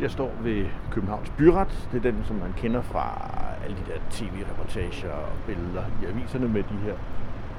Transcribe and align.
Jeg 0.00 0.10
står 0.10 0.32
ved 0.42 0.66
Københavns 0.90 1.30
Byret. 1.30 1.88
Det 1.92 2.06
er 2.06 2.10
den, 2.12 2.24
som 2.24 2.36
man 2.36 2.52
kender 2.56 2.82
fra 2.82 3.20
alle 3.64 3.76
de 3.76 3.92
der 3.92 3.98
tv-reportager 4.10 5.12
og 5.12 5.32
billeder 5.46 5.84
i 6.02 6.06
aviserne 6.06 6.48
med 6.48 6.62
de 6.62 6.76
her 6.76 6.94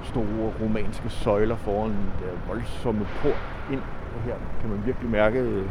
store 0.03 0.53
romanske 0.61 1.09
søjler 1.09 1.55
foran 1.55 1.91
den 1.91 2.11
der 2.21 2.47
voldsomme 2.47 3.07
port 3.21 3.41
ind. 3.71 3.81
Og 4.15 4.21
her 4.23 4.35
kan 4.61 4.69
man 4.69 4.85
virkelig 4.85 5.09
mærke 5.09 5.39
øh, 5.39 5.65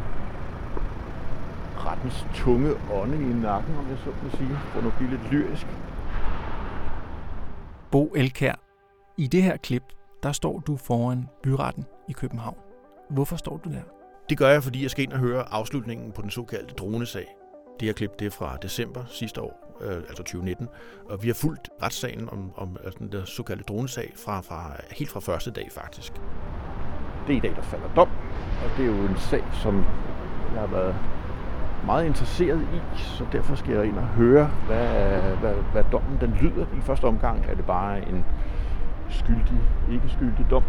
rettens 1.77 2.25
tunge 2.33 2.69
ånde 2.93 3.15
i 3.15 3.33
nakken, 3.33 3.75
om 3.77 3.89
jeg 3.89 3.97
så 3.97 4.09
må 4.23 4.29
sige, 4.29 4.57
for 4.73 4.81
nu 4.81 4.91
blive 4.97 5.09
lidt 5.09 5.31
lyrisk. 5.31 5.67
Bo 7.91 8.13
Elkær, 8.15 8.53
i 9.17 9.27
det 9.27 9.43
her 9.43 9.57
klip, 9.57 9.83
der 10.23 10.31
står 10.31 10.59
du 10.59 10.77
foran 10.77 11.27
byretten 11.43 11.85
i 12.09 12.11
København. 12.11 12.57
Hvorfor 13.09 13.35
står 13.35 13.57
du 13.57 13.69
der? 13.69 13.96
Det 14.29 14.37
gør 14.37 14.49
jeg, 14.49 14.63
fordi 14.63 14.83
jeg 14.83 14.91
skal 14.91 15.03
ind 15.03 15.13
og 15.13 15.19
høre 15.19 15.53
afslutningen 15.53 16.11
på 16.11 16.21
den 16.21 16.29
såkaldte 16.29 16.73
dronesag. 16.73 17.35
Det 17.79 17.85
her 17.85 17.93
klip 17.93 18.19
det 18.19 18.25
er 18.25 18.31
fra 18.31 18.57
december 18.61 19.03
sidste 19.07 19.41
år, 19.41 19.77
øh, 19.81 19.95
altså 19.95 20.17
2019, 20.17 20.67
og 21.09 21.23
vi 21.23 21.27
har 21.27 21.33
fulgt 21.33 21.69
retssagen 21.83 22.29
om, 22.29 22.51
om 22.57 22.77
altså 22.83 22.99
den 22.99 23.11
der 23.11 23.25
såkaldte 23.25 23.63
dronesag 23.63 24.13
fra, 24.15 24.41
fra, 24.41 24.75
helt 24.91 25.09
fra 25.09 25.19
første 25.19 25.51
dag 25.51 25.67
faktisk. 25.71 26.13
Det 27.27 27.33
er 27.33 27.37
i 27.37 27.39
dag, 27.39 27.55
der 27.55 27.61
falder 27.61 27.93
dom, 27.95 28.09
og 28.63 28.77
det 28.77 28.85
er 28.85 28.89
jo 28.89 29.05
en 29.05 29.17
sag, 29.17 29.43
som 29.63 29.75
jeg 30.53 30.59
har 30.59 30.67
været 30.67 30.95
meget 31.85 32.05
interesseret 32.05 32.61
i, 32.61 32.97
så 32.97 33.25
derfor 33.31 33.55
skal 33.55 33.73
jeg 33.73 33.85
ind 33.85 33.97
og 33.97 34.07
høre, 34.07 34.45
hvad, 34.65 35.21
hvad, 35.21 35.53
hvad 35.71 35.83
dommen 35.91 36.17
den 36.21 36.37
lyder. 36.41 36.65
I 36.77 36.81
første 36.81 37.05
omgang 37.05 37.45
er 37.45 37.55
det 37.55 37.65
bare 37.65 38.09
en 38.09 38.25
skyldig, 39.09 39.61
ikke 39.91 40.09
skyldig 40.09 40.45
dom. 40.49 40.63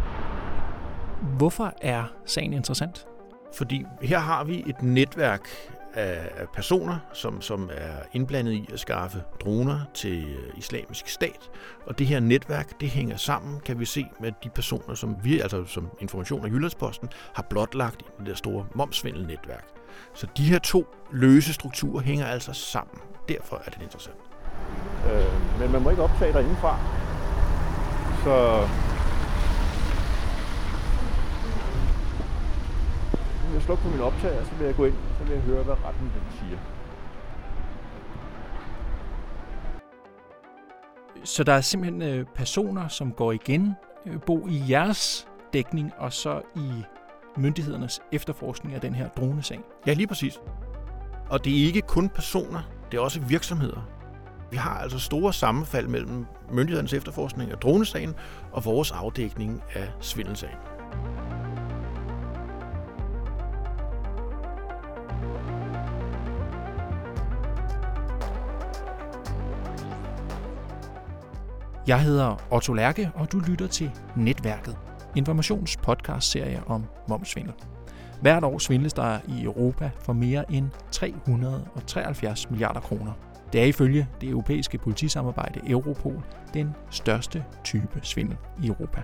Hvorfor 1.38 1.72
er 1.82 2.04
sagen 2.24 2.52
interessant? 2.52 3.07
Fordi 3.54 3.84
her 4.02 4.18
har 4.18 4.44
vi 4.44 4.64
et 4.66 4.82
netværk 4.82 5.48
af 5.94 6.48
personer, 6.54 6.98
som, 7.12 7.40
som 7.40 7.70
er 7.72 7.96
indblandet 8.12 8.52
i 8.52 8.68
at 8.72 8.80
skaffe 8.80 9.22
droner 9.40 9.80
til 9.94 10.24
øh, 10.24 10.58
islamisk 10.58 11.08
stat. 11.08 11.50
Og 11.86 11.98
det 11.98 12.06
her 12.06 12.20
netværk, 12.20 12.80
det 12.80 12.90
hænger 12.90 13.16
sammen, 13.16 13.60
kan 13.60 13.80
vi 13.80 13.84
se, 13.84 14.06
med 14.20 14.32
de 14.44 14.48
personer, 14.48 14.94
som 14.94 15.16
vi, 15.22 15.40
altså 15.40 15.64
som 15.64 15.88
Information 16.00 16.42
og 16.42 16.50
Jyllandsposten, 16.50 17.08
har 17.34 17.46
blotlagt 17.50 18.02
i 18.02 18.04
det 18.18 18.26
der 18.26 18.34
store 18.34 18.66
momsvindelnetværk. 18.74 19.64
Så 20.14 20.26
de 20.36 20.42
her 20.42 20.58
to 20.58 20.86
løse 21.12 21.52
strukturer 21.52 22.02
hænger 22.02 22.26
altså 22.26 22.52
sammen. 22.52 23.00
Derfor 23.28 23.62
er 23.66 23.70
det 23.70 23.82
interessant. 23.82 24.16
Øh, 25.12 25.60
men 25.60 25.72
man 25.72 25.82
må 25.82 25.90
ikke 25.90 26.02
optage 26.02 26.32
derindefra. 26.32 26.78
Så 28.24 28.66
Nu 33.47 33.47
vil 33.47 33.47
jeg 33.58 33.64
slukke 33.64 33.82
på 33.82 33.88
min 33.88 34.00
optager, 34.00 34.44
så 34.44 34.50
vil 34.58 34.66
jeg 34.66 34.76
gå 34.76 34.84
ind, 34.84 34.94
så 35.18 35.24
vil 35.24 35.32
jeg 35.32 35.42
høre, 35.42 35.62
hvad 35.62 35.74
retten 35.84 36.02
den 36.14 36.22
siger. 36.38 36.58
Så 41.24 41.44
der 41.44 41.52
er 41.52 41.60
simpelthen 41.60 42.02
øh, 42.02 42.26
personer, 42.34 42.88
som 42.88 43.12
går 43.12 43.32
igen, 43.32 43.74
øh, 44.06 44.20
bo 44.26 44.46
i 44.48 44.62
jeres 44.68 45.28
dækning, 45.52 45.92
og 45.98 46.12
så 46.12 46.42
i 46.56 46.84
myndighedernes 47.36 48.00
efterforskning 48.12 48.74
af 48.74 48.80
den 48.80 48.94
her 48.94 49.08
dronesag. 49.08 49.60
Ja, 49.86 49.92
lige 49.92 50.06
præcis. 50.06 50.40
Og 51.30 51.44
det 51.44 51.62
er 51.62 51.66
ikke 51.66 51.80
kun 51.80 52.08
personer, 52.08 52.60
det 52.90 52.98
er 52.98 53.02
også 53.02 53.20
virksomheder. 53.20 53.88
Vi 54.50 54.56
har 54.56 54.78
altså 54.78 54.98
store 54.98 55.32
sammenfald 55.32 55.88
mellem 55.88 56.26
myndighedernes 56.52 56.92
efterforskning 56.92 57.50
af 57.50 57.58
dronesagen 57.58 58.14
og 58.52 58.64
vores 58.64 58.90
afdækning 58.90 59.62
af 59.74 59.88
svindelsagen. 60.00 60.58
Jeg 71.88 72.02
hedder 72.02 72.36
Otto 72.50 72.72
Lærke, 72.72 73.10
og 73.14 73.32
du 73.32 73.38
lytter 73.38 73.66
til 73.66 73.90
Netværket, 74.16 74.76
Informations 75.16 75.76
podcast-serie 75.76 76.62
om 76.66 76.84
momsvindel. 77.08 77.54
Hvert 78.20 78.44
år 78.44 78.58
svindles 78.58 78.92
der 78.92 79.18
i 79.28 79.42
Europa 79.42 79.90
for 80.00 80.12
mere 80.12 80.52
end 80.52 80.68
373 80.90 82.50
milliarder 82.50 82.80
kroner. 82.80 83.12
Det 83.52 83.60
er 83.60 83.64
ifølge 83.64 84.08
det 84.20 84.28
europæiske 84.28 84.78
politisamarbejde 84.78 85.60
Europol 85.70 86.22
den 86.54 86.74
største 86.90 87.44
type 87.64 88.00
svindel 88.02 88.36
i 88.62 88.66
Europa. 88.66 89.02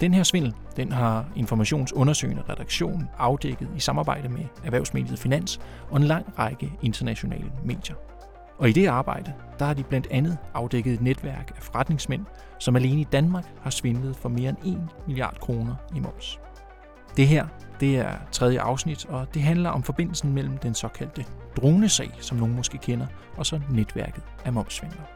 Den 0.00 0.14
her 0.14 0.22
svindel 0.22 0.54
den 0.76 0.92
har 0.92 1.28
informationsundersøgende 1.36 2.42
redaktion 2.48 3.08
afdækket 3.18 3.68
i 3.76 3.80
samarbejde 3.80 4.28
med 4.28 4.44
erhvervsmediet 4.64 5.18
Finans 5.18 5.60
og 5.90 5.96
en 5.96 6.04
lang 6.04 6.38
række 6.38 6.72
internationale 6.82 7.52
medier. 7.64 8.13
Og 8.58 8.68
i 8.68 8.72
det 8.72 8.86
arbejde, 8.86 9.32
der 9.58 9.64
har 9.64 9.74
de 9.74 9.84
blandt 9.84 10.06
andet 10.10 10.38
afdækket 10.54 10.94
et 10.94 11.00
netværk 11.00 11.52
af 11.56 11.62
forretningsmænd, 11.62 12.24
som 12.58 12.76
alene 12.76 13.00
i 13.00 13.06
Danmark 13.12 13.44
har 13.62 13.70
svindlet 13.70 14.16
for 14.16 14.28
mere 14.28 14.48
end 14.48 14.58
1 14.64 15.06
milliard 15.06 15.40
kroner 15.40 15.74
i 15.96 16.00
moms. 16.00 16.40
Det 17.16 17.28
her, 17.28 17.46
det 17.80 17.96
er 17.96 18.16
tredje 18.32 18.60
afsnit, 18.60 19.06
og 19.06 19.34
det 19.34 19.42
handler 19.42 19.70
om 19.70 19.82
forbindelsen 19.82 20.32
mellem 20.32 20.58
den 20.58 20.74
såkaldte 20.74 21.24
dronesag, 21.56 22.10
som 22.20 22.38
nogen 22.38 22.54
måske 22.54 22.78
kender, 22.78 23.06
og 23.36 23.46
så 23.46 23.60
netværket 23.70 24.22
af 24.44 24.52
momsvindlere. 24.52 25.06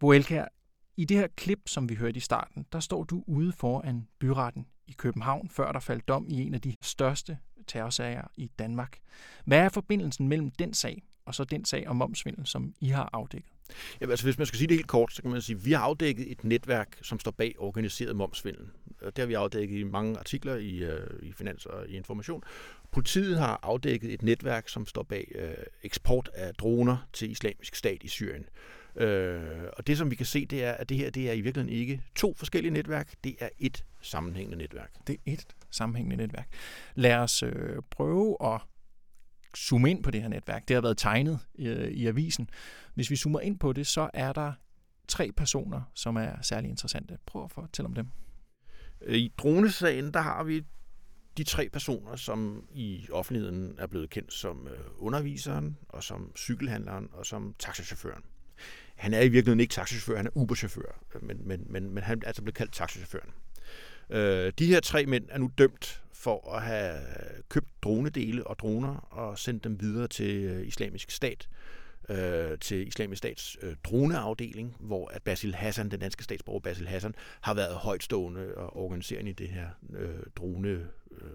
Boelkær, 0.00 0.44
i 0.98 1.04
det 1.04 1.16
her 1.16 1.28
klip, 1.36 1.60
som 1.66 1.88
vi 1.88 1.94
hørte 1.94 2.16
i 2.16 2.20
starten, 2.20 2.66
der 2.72 2.80
står 2.80 3.04
du 3.04 3.24
ude 3.26 3.52
foran 3.52 4.08
byretten 4.18 4.66
i 4.86 4.92
København, 4.92 5.48
før 5.48 5.72
der 5.72 5.80
faldt 5.80 6.08
dom 6.08 6.26
i 6.28 6.42
en 6.42 6.54
af 6.54 6.60
de 6.60 6.74
største 6.82 7.38
terrorsager 7.66 8.22
i 8.36 8.50
Danmark. 8.58 8.98
Hvad 9.44 9.58
er 9.58 9.68
forbindelsen 9.68 10.28
mellem 10.28 10.50
den 10.50 10.74
sag 10.74 11.02
og 11.24 11.34
så 11.34 11.44
den 11.44 11.64
sag 11.64 11.88
om 11.88 11.96
momsvindel, 11.96 12.46
som 12.46 12.74
I 12.80 12.88
har 12.88 13.10
afdækket? 13.12 13.52
Jamen, 14.00 14.10
altså, 14.10 14.26
hvis 14.26 14.38
man 14.38 14.46
skal 14.46 14.58
sige 14.58 14.68
det 14.68 14.76
helt 14.76 14.86
kort, 14.86 15.12
så 15.12 15.22
kan 15.22 15.30
man 15.30 15.42
sige, 15.42 15.56
at 15.56 15.64
vi 15.64 15.72
har 15.72 15.80
afdækket 15.80 16.30
et 16.32 16.44
netværk, 16.44 16.98
som 17.02 17.20
står 17.20 17.30
bag 17.30 17.54
organiseret 17.58 18.16
momsvindel. 18.16 18.66
Det 19.00 19.18
har 19.18 19.26
vi 19.26 19.34
afdækket 19.34 19.78
i 19.78 19.82
mange 19.82 20.18
artikler 20.18 20.56
i, 20.56 20.76
øh, 20.76 21.06
i 21.22 21.32
Finans 21.32 21.66
og 21.66 21.88
i 21.88 21.96
Information. 21.96 22.42
Politiet 22.90 23.38
har 23.38 23.60
afdækket 23.62 24.12
et 24.12 24.22
netværk, 24.22 24.68
som 24.68 24.86
står 24.86 25.02
bag 25.02 25.32
øh, 25.34 25.54
eksport 25.82 26.30
af 26.34 26.54
droner 26.54 27.08
til 27.12 27.30
islamisk 27.30 27.74
stat 27.74 28.02
i 28.02 28.08
Syrien. 28.08 28.44
Øh, 28.98 29.68
og 29.72 29.86
det, 29.86 29.98
som 29.98 30.10
vi 30.10 30.16
kan 30.16 30.26
se, 30.26 30.46
det 30.46 30.64
er, 30.64 30.72
at 30.72 30.88
det 30.88 30.96
her 30.96 31.10
det 31.10 31.28
er 31.28 31.32
i 31.32 31.40
virkeligheden 31.40 31.78
ikke 31.78 32.02
to 32.14 32.34
forskellige 32.34 32.72
netværk, 32.72 33.14
det 33.24 33.36
er 33.40 33.48
et 33.58 33.84
sammenhængende 34.00 34.58
netværk. 34.58 34.92
Det 35.06 35.12
er 35.26 35.32
et 35.32 35.46
sammenhængende 35.70 36.16
netværk. 36.16 36.48
Lad 36.94 37.14
os 37.14 37.42
øh, 37.42 37.82
prøve 37.90 38.36
at 38.44 38.60
zoome 39.56 39.90
ind 39.90 40.02
på 40.02 40.10
det 40.10 40.22
her 40.22 40.28
netværk. 40.28 40.68
Det 40.68 40.74
har 40.74 40.80
været 40.80 40.98
tegnet 40.98 41.38
øh, 41.58 41.88
i 41.88 42.06
avisen. 42.06 42.50
Hvis 42.94 43.10
vi 43.10 43.16
zoomer 43.16 43.40
ind 43.40 43.58
på 43.58 43.72
det, 43.72 43.86
så 43.86 44.10
er 44.14 44.32
der 44.32 44.52
tre 45.08 45.32
personer, 45.36 45.82
som 45.94 46.16
er 46.16 46.32
særlig 46.42 46.70
interessante. 46.70 47.18
Prøv 47.26 47.44
at 47.44 47.50
fortælle 47.50 47.86
om 47.86 47.94
dem. 47.94 48.08
I 49.08 49.32
dronesagen, 49.38 50.14
der 50.14 50.20
har 50.20 50.44
vi 50.44 50.64
de 51.36 51.44
tre 51.44 51.68
personer, 51.68 52.16
som 52.16 52.68
i 52.74 53.08
offentligheden 53.12 53.74
er 53.78 53.86
blevet 53.86 54.10
kendt 54.10 54.32
som 54.32 54.68
øh, 54.68 54.78
underviseren, 54.96 55.78
og 55.88 56.02
som 56.04 56.32
cykelhandleren, 56.36 57.08
og 57.12 57.26
som 57.26 57.54
taxachaufføren 57.58 58.22
han 58.98 59.14
er 59.14 59.20
i 59.20 59.28
virkeligheden 59.28 59.60
ikke 59.60 59.72
taxichauffør, 59.72 60.16
han 60.16 60.26
er 60.26 60.30
Uber-chauffør, 60.36 61.00
men, 61.20 61.40
men, 61.48 61.64
men, 61.66 61.90
men 61.94 62.02
han 62.02 62.22
er 62.22 62.26
altså 62.26 62.42
blevet 62.42 62.54
kaldt 62.54 62.72
taxichaufføren. 62.72 63.30
Øh, 64.10 64.52
de 64.58 64.66
her 64.66 64.80
tre 64.80 65.06
mænd 65.06 65.24
er 65.28 65.38
nu 65.38 65.50
dømt 65.58 66.02
for 66.12 66.54
at 66.54 66.62
have 66.62 67.00
købt 67.48 67.68
dronedele 67.82 68.46
og 68.46 68.58
droner 68.58 68.94
og 69.10 69.38
sendt 69.38 69.64
dem 69.64 69.80
videre 69.80 70.08
til 70.08 70.44
øh, 70.44 70.66
islamisk 70.66 71.10
stat, 71.10 71.48
øh, 72.08 72.58
til 72.58 72.88
islamisk 72.88 73.18
stats 73.18 73.56
øh, 73.62 73.76
droneafdeling, 73.84 74.76
hvor 74.80 75.08
at 75.08 75.22
Basil 75.22 75.54
Hassan, 75.54 75.90
den 75.90 76.00
danske 76.00 76.24
statsborger 76.24 76.60
Basil 76.60 76.88
Hassan, 76.88 77.14
har 77.40 77.54
været 77.54 77.74
højtstående 77.74 78.54
og 78.54 78.76
organiserende 78.76 79.30
i 79.30 79.34
det 79.34 79.48
her 79.48 79.68
øh, 79.96 80.22
drone 80.36 80.68
øh, 80.68 81.30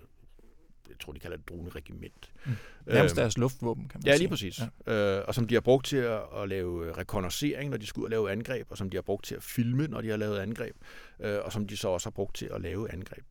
jeg 0.94 1.00
tror, 1.00 1.14
de 1.14 1.20
kalder 1.20 1.38
det 1.38 1.50
droneregiment. 1.50 2.32
Mm. 2.46 2.52
Nærmest 2.86 3.16
deres 3.16 3.38
luftvåben, 3.38 3.88
kan 3.88 4.00
man 4.00 4.06
ja, 4.06 4.12
sige. 4.12 4.20
lige 4.20 4.30
præcis. 4.30 4.62
Ja. 4.88 5.18
Øh, 5.18 5.24
og 5.28 5.36
som 5.36 5.48
de 5.48 5.54
har 5.54 5.62
brugt 5.62 5.86
til 5.86 5.98
at, 5.98 6.22
at 6.38 6.50
lave 6.50 6.98
rekognoscering, 6.98 7.70
når 7.70 7.78
de 7.78 7.86
skulle 7.86 8.10
lave 8.10 8.32
angreb, 8.32 8.68
og 8.72 8.78
som 8.78 8.90
de 8.90 8.98
har 8.98 9.02
brugt 9.02 9.26
til 9.26 9.36
at 9.36 9.44
filme, 9.44 9.88
når 9.88 10.02
de 10.02 10.10
har 10.10 10.18
lavet 10.18 10.40
angreb, 10.40 10.76
øh, 11.20 11.38
og 11.44 11.52
som 11.52 11.68
de 11.68 11.78
så 11.78 11.88
også 11.88 12.06
har 12.06 12.12
brugt 12.12 12.36
til 12.36 12.50
at 12.56 12.62
lave 12.62 12.94
angreb. 12.94 13.24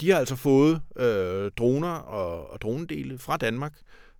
De 0.00 0.10
har 0.10 0.18
altså 0.18 0.36
fået 0.36 0.82
øh, 0.96 1.50
droner 1.56 1.94
og, 1.94 2.50
og 2.50 2.60
dronedele 2.60 3.18
fra 3.18 3.36
Danmark, 3.36 3.72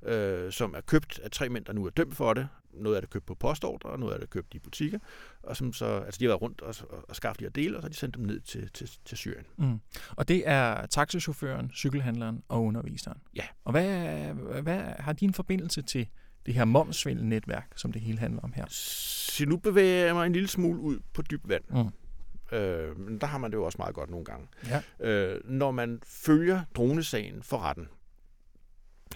øh, 0.03 0.53
som 0.53 0.75
er 0.75 0.81
købt 0.81 1.19
af 1.19 1.31
tre 1.31 1.49
mænd, 1.49 1.65
der 1.65 1.73
nu 1.73 1.87
er 1.87 1.91
dømt 1.91 2.17
for 2.17 2.35
det. 2.35 2.49
Noget 2.75 2.97
af 2.97 3.03
det 3.03 3.11
købt 3.11 3.27
på 3.27 3.35
postordre, 3.35 3.91
og 3.91 3.99
noget 3.99 4.15
af 4.15 4.21
det 4.21 4.31
købt 4.31 4.55
i 4.55 4.59
butikker. 4.59 4.99
Og 5.43 5.57
som 5.57 5.73
så, 5.73 5.85
altså 5.87 6.19
de 6.19 6.25
har 6.25 6.31
været 6.31 6.43
rundt 6.43 6.61
og, 6.61 6.75
og, 6.91 7.05
og 7.09 7.17
skaffet 7.17 7.41
de 7.41 7.45
her 7.45 7.51
dele, 7.51 7.77
og 7.77 7.83
så 7.83 7.85
har 7.85 7.91
de 7.91 7.97
sendt 7.97 8.17
dem 8.17 8.25
ned 8.25 8.41
til, 8.41 8.71
til, 8.73 8.91
til 9.05 9.19
Syrien. 9.19 9.45
Mm. 9.57 9.81
Og 10.17 10.29
det 10.29 10.43
er 10.49 10.87
taxichaufføren, 10.87 11.71
cykelhandleren 11.75 12.43
og 12.49 12.65
underviseren. 12.65 13.19
Ja. 13.37 13.45
Og 13.65 13.73
hvad, 13.73 14.35
hvad 14.63 14.81
har 14.99 15.13
din 15.13 15.35
forbindelse 15.35 15.83
til 15.83 16.09
det 16.47 16.55
her 16.55 16.65
momsvindelnetværk, 16.65 17.73
som 17.77 17.93
det 17.93 18.03
hele 18.03 18.19
handler 18.19 18.43
om 18.43 18.53
her? 18.53 18.65
Så 18.69 19.47
nu 19.47 19.57
bevæger 19.57 20.07
jeg 20.07 20.15
mig 20.15 20.27
en 20.27 20.33
lille 20.33 20.49
smule 20.49 20.81
ud 20.81 20.99
på 21.13 21.23
dyb 21.23 21.49
vand. 21.49 21.65
Mm. 21.71 22.57
Øh, 22.57 22.99
men 22.99 23.19
der 23.19 23.27
har 23.27 23.39
man 23.39 23.51
det 23.51 23.57
jo 23.57 23.65
også 23.65 23.79
meget 23.79 23.95
godt 23.95 24.11
nogle 24.11 24.25
gange. 24.25 24.49
Ja. 24.69 24.83
Øh, 25.01 25.41
når 25.45 25.71
man 25.71 26.01
følger 26.05 26.63
dronesagen 26.75 27.43
for 27.43 27.59
retten, 27.59 27.89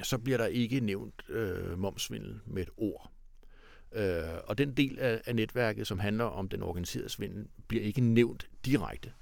så 0.03 0.19
bliver 0.19 0.39
der 0.39 0.47
ikke 0.47 0.81
nævnt 0.81 1.23
øh, 1.29 1.79
momsvindel 1.79 2.41
med 2.47 2.63
et 2.63 2.71
ord. 2.77 3.11
Øh, 3.95 4.25
og 4.45 4.59
den 4.59 4.75
del 4.75 4.99
af, 4.99 5.21
af 5.27 5.37
netværket, 5.37 5.87
som 5.87 5.99
handler 5.99 6.25
om 6.25 6.49
den 6.49 6.63
organiserede 6.63 7.09
svindel, 7.09 7.47
bliver 7.69 7.85
ikke 7.85 8.01
nævnt 8.01 8.49
direkte. 8.65 9.13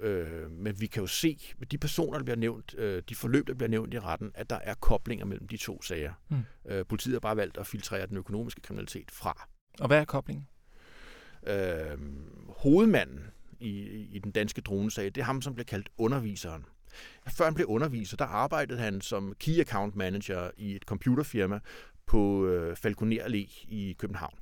Øh, 0.00 0.50
men 0.50 0.80
vi 0.80 0.86
kan 0.86 1.02
jo 1.02 1.06
se, 1.06 1.38
med 1.58 1.66
de 1.66 1.78
personer, 1.78 2.18
der 2.18 2.24
bliver 2.24 2.36
nævnt, 2.36 2.74
øh, 2.78 3.02
de 3.08 3.14
forløb, 3.14 3.46
der 3.46 3.54
bliver 3.54 3.68
nævnt 3.68 3.94
i 3.94 4.00
retten, 4.00 4.30
at 4.34 4.50
der 4.50 4.58
er 4.62 4.74
koblinger 4.74 5.24
mellem 5.24 5.48
de 5.48 5.56
to 5.56 5.82
sager. 5.82 6.12
Mm. 6.28 6.36
Øh, 6.66 6.86
politiet 6.86 7.14
har 7.14 7.20
bare 7.20 7.36
valgt 7.36 7.58
at 7.58 7.66
filtrere 7.66 8.06
den 8.06 8.16
økonomiske 8.16 8.60
kriminalitet 8.60 9.10
fra. 9.10 9.48
Og 9.80 9.86
hvad 9.86 9.98
er 9.98 10.04
koblingen? 10.04 10.48
Øh, 11.46 11.98
hovedmanden 12.48 13.20
i, 13.60 13.70
i 14.12 14.18
den 14.18 14.32
danske 14.32 14.60
dronesag, 14.60 15.04
det 15.04 15.18
er 15.18 15.24
ham, 15.24 15.42
som 15.42 15.54
bliver 15.54 15.64
kaldt 15.64 15.88
underviseren. 15.98 16.64
Før 17.28 17.44
han 17.44 17.54
blev 17.54 17.66
underviser, 17.66 18.16
der 18.16 18.24
arbejdede 18.24 18.78
han 18.78 19.00
som 19.00 19.34
Key 19.40 19.60
Account 19.60 19.96
Manager 19.96 20.50
i 20.56 20.76
et 20.76 20.82
computerfirma 20.82 21.60
på 22.06 22.46
øh, 22.46 22.76
Falconer 22.76 23.24
Allé 23.24 23.66
i 23.68 23.96
København. 23.98 24.38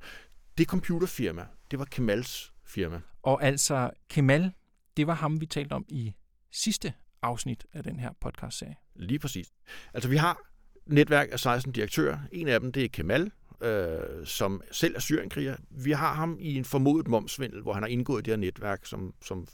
Det 0.57 0.67
computerfirma, 0.67 1.45
det 1.71 1.79
var 1.79 1.85
Kemals 1.85 2.53
firma. 2.65 3.01
Og 3.23 3.43
altså, 3.43 3.89
Kemal, 4.09 4.51
det 4.97 5.07
var 5.07 5.13
ham, 5.13 5.41
vi 5.41 5.45
talte 5.45 5.73
om 5.73 5.85
i 5.89 6.13
sidste 6.51 6.93
afsnit 7.21 7.65
af 7.73 7.83
den 7.83 7.99
her 7.99 8.09
podcast-serie. 8.21 8.75
Lige 8.95 9.19
præcis. 9.19 9.47
Altså 9.93 10.09
vi 10.09 10.15
har 10.15 10.39
et 10.87 10.93
netværk 10.93 11.27
af 11.31 11.39
16 11.39 11.71
direktører. 11.71 12.19
En 12.31 12.47
af 12.47 12.59
dem, 12.59 12.71
det 12.71 12.83
er 12.83 12.89
Kemal, 12.89 13.31
øh, 13.61 14.25
som 14.25 14.61
selv 14.71 14.95
er 14.95 14.99
syrienkriger. 14.99 15.55
Vi 15.69 15.91
har 15.91 16.13
ham 16.13 16.37
i 16.39 16.55
en 16.55 16.65
formodet 16.65 17.07
momsvindel, 17.07 17.61
hvor 17.61 17.73
han 17.73 17.83
har 17.83 17.87
indgået 17.87 18.25
det 18.25 18.31
her 18.31 18.37
netværk, 18.37 18.85
som, 18.85 19.13
som 19.21 19.47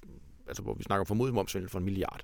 altså 0.47 0.63
hvor 0.63 0.73
vi 0.73 0.83
snakker 0.83 0.99
om 0.99 1.05
formodet 1.05 1.33
momsvindel 1.33 1.69
for 1.69 1.79
en 1.79 1.85
milliard. 1.85 2.21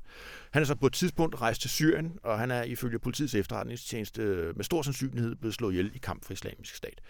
Han 0.52 0.62
er 0.62 0.66
så 0.66 0.76
på 0.76 0.88
et 0.88 0.94
tidspunkt 0.94 1.42
rejst 1.42 1.62
til 1.62 1.70
Syrien, 1.70 2.18
og 2.24 2.40
han 2.40 2.52
er 2.52 2.64
ifølge 2.64 3.00
politiets 3.00 3.36
efterretningstjeneste 3.36 4.22
med 4.56 4.64
stor 4.64 4.82
sandsynlighed 4.82 5.36
blevet 5.36 5.56
slået 5.56 5.72
ihjel 5.72 5.92
i 5.96 5.98
kamp 5.98 6.26
for 6.26 6.34
islamisk 6.34 6.76
stat. 6.76 7.02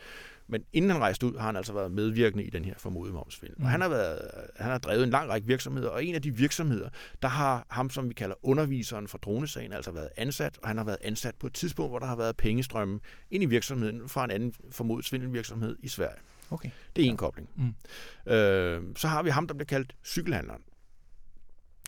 Men 0.48 0.63
inden 0.74 0.92
han 0.92 1.01
rejste 1.01 1.25
ud, 1.25 1.38
har 1.38 1.45
han 1.45 1.56
altså 1.56 1.74
været 1.74 1.92
medvirkende 1.92 2.44
i 2.44 2.50
den 2.50 2.65
her 2.65 2.74
formodede 2.77 3.13
momsvindel. 3.13 3.57
Mm. 3.60 3.63
Og 3.63 3.69
han 3.69 3.81
har, 3.81 3.89
været, 3.89 4.31
han 4.56 4.71
har 4.71 4.77
drevet 4.77 5.04
en 5.04 5.10
lang 5.10 5.30
række 5.30 5.48
virksomheder, 5.48 5.89
og 5.89 6.06
en 6.06 6.15
af 6.15 6.21
de 6.21 6.36
virksomheder, 6.36 6.89
der 7.21 7.27
har 7.27 7.66
ham, 7.69 7.89
som 7.89 8.09
vi 8.09 8.13
kalder 8.13 8.36
underviseren 8.44 9.07
for 9.07 9.18
dronesagen, 9.18 9.74
altså 9.74 9.92
været 9.92 10.09
ansat, 10.18 10.59
og 10.62 10.68
han 10.68 10.77
har 10.77 10.83
været 10.83 10.98
ansat 11.01 11.36
på 11.36 11.48
et 11.48 11.54
tidspunkt, 11.54 11.92
hvor 11.92 12.00
der 12.00 12.06
har 12.06 12.16
været 12.16 12.38
pengestrømme 12.38 13.00
ind 13.31 13.44
i 13.44 13.45
virksomheden 13.45 14.09
fra 14.09 14.25
en 14.25 14.31
anden 14.31 14.54
formodet 14.71 15.06
svindelvirksomhed 15.06 15.77
i 15.80 15.88
Sverige. 15.88 16.19
Okay. 16.51 16.69
Det 16.95 17.06
er 17.06 17.09
en 17.09 17.18
kobling. 17.18 17.50
Mm. 17.56 18.33
Øh, 18.33 18.81
så 18.95 19.07
har 19.07 19.24
vi 19.24 19.30
ham, 19.30 19.48
der 19.48 19.54
bliver 19.54 19.66
kaldt 19.66 19.95
cykelhandleren 20.04 20.62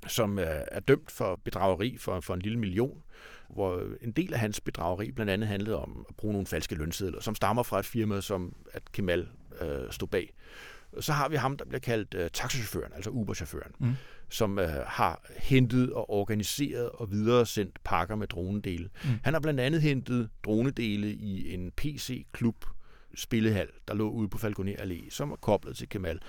som 0.07 0.39
er 0.41 0.79
dømt 0.79 1.11
for 1.11 1.39
bedrageri 1.43 1.97
for, 1.97 2.19
for 2.19 2.33
en 2.33 2.41
lille 2.41 2.59
million, 2.59 3.03
hvor 3.49 3.83
en 4.01 4.11
del 4.11 4.33
af 4.33 4.39
hans 4.39 4.61
bedrageri 4.61 5.11
blandt 5.11 5.31
andet 5.31 5.47
handlede 5.47 5.77
om 5.77 6.05
at 6.09 6.15
bruge 6.15 6.33
nogle 6.33 6.47
falske 6.47 6.75
lønsedler, 6.75 7.21
som 7.21 7.35
stammer 7.35 7.63
fra 7.63 7.79
et 7.79 7.85
firma, 7.85 8.21
som 8.21 8.55
at 8.73 8.91
Kemal 8.91 9.27
øh, 9.61 9.91
stod 9.91 10.07
bag. 10.07 10.33
Så 10.99 11.13
har 11.13 11.29
vi 11.29 11.35
ham, 11.35 11.57
der 11.57 11.65
bliver 11.65 11.79
kaldt 11.79 12.13
øh, 12.13 12.29
taxichaufføren, 12.33 12.91
altså 12.95 13.09
Uber-chaufføren, 13.09 13.71
mm. 13.79 13.93
som 14.29 14.59
øh, 14.59 14.69
har 14.87 15.25
hentet 15.37 15.93
og 15.93 16.09
organiseret 16.09 16.89
og 16.89 17.11
videresendt 17.11 17.79
pakker 17.83 18.15
med 18.15 18.27
dronedele. 18.27 18.89
Mm. 19.03 19.09
Han 19.23 19.33
har 19.33 19.39
blandt 19.39 19.59
andet 19.59 19.81
hentet 19.81 20.29
dronedele 20.43 21.13
i 21.13 21.53
en 21.53 21.71
PC-klub, 21.71 22.65
spillehal, 23.15 23.67
der 23.87 23.93
lå 23.93 24.09
ude 24.09 24.29
på 24.29 24.37
Falconer 24.37 24.75
Allé, 24.75 25.09
som 25.09 25.29
var 25.29 25.35
koblet 25.35 25.77
til 25.77 25.89
Kemal. 25.89 26.19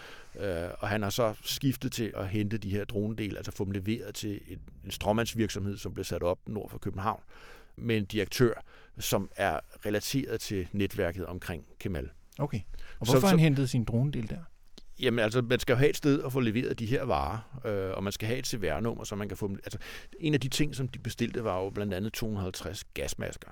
Øh, 0.41 0.69
og 0.79 0.89
han 0.89 1.03
har 1.03 1.11
så 1.11 1.35
skiftet 1.43 1.93
til 1.93 2.13
at 2.17 2.29
hente 2.29 2.59
de 2.59 2.71
her 2.71 2.85
dronedele, 2.85 3.37
altså 3.37 3.53
få 3.53 3.65
dem 3.65 3.73
leveret 3.73 4.15
til 4.15 4.41
en, 4.49 4.59
en 4.85 4.91
stråmandsvirksomhed, 4.91 5.77
som 5.77 5.95
blev 5.95 6.05
sat 6.05 6.23
op 6.23 6.39
nord 6.47 6.71
for 6.71 6.79
København, 6.79 7.21
med 7.77 7.97
en 7.97 8.05
direktør, 8.05 8.53
som 8.99 9.31
er 9.37 9.61
relateret 9.87 10.41
til 10.41 10.69
netværket 10.73 11.27
omkring 11.27 11.65
Kemal. 11.79 12.09
Okay. 12.39 12.61
Og 12.99 13.07
hvorfor 13.07 13.21
så, 13.21 13.27
han 13.27 13.39
hentet 13.39 13.71
sin 13.71 13.85
dronedel 13.85 14.29
der? 14.29 14.39
Jamen 15.01 15.19
altså, 15.19 15.43
man 15.43 15.61
skal 15.61 15.73
jo 15.73 15.79
have 15.79 15.91
et 15.91 15.97
sted 15.97 16.23
at 16.23 16.33
få 16.33 16.41
leveret 16.41 16.79
de 16.79 16.87
her 16.87 17.03
varer, 17.03 17.61
øh, 17.65 17.97
og 17.97 18.05
man 18.05 18.13
skal 18.13 18.27
have 18.27 18.39
et 18.39 18.47
CVR-nummer, 18.47 19.05
så 19.05 19.17
man 19.17 19.29
kan 19.29 19.37
få 19.37 19.49
dem... 19.49 19.59
Altså, 19.65 19.79
en 20.21 20.35
af 20.35 20.41
de 20.41 20.49
ting, 20.49 20.75
som 20.77 20.89
de 20.89 20.99
bestilte, 20.99 21.45
var 21.45 21.59
jo 21.63 21.71
blandt 21.71 21.95
andet 21.95 22.13
250 22.13 22.85
gasmasker, 22.85 23.51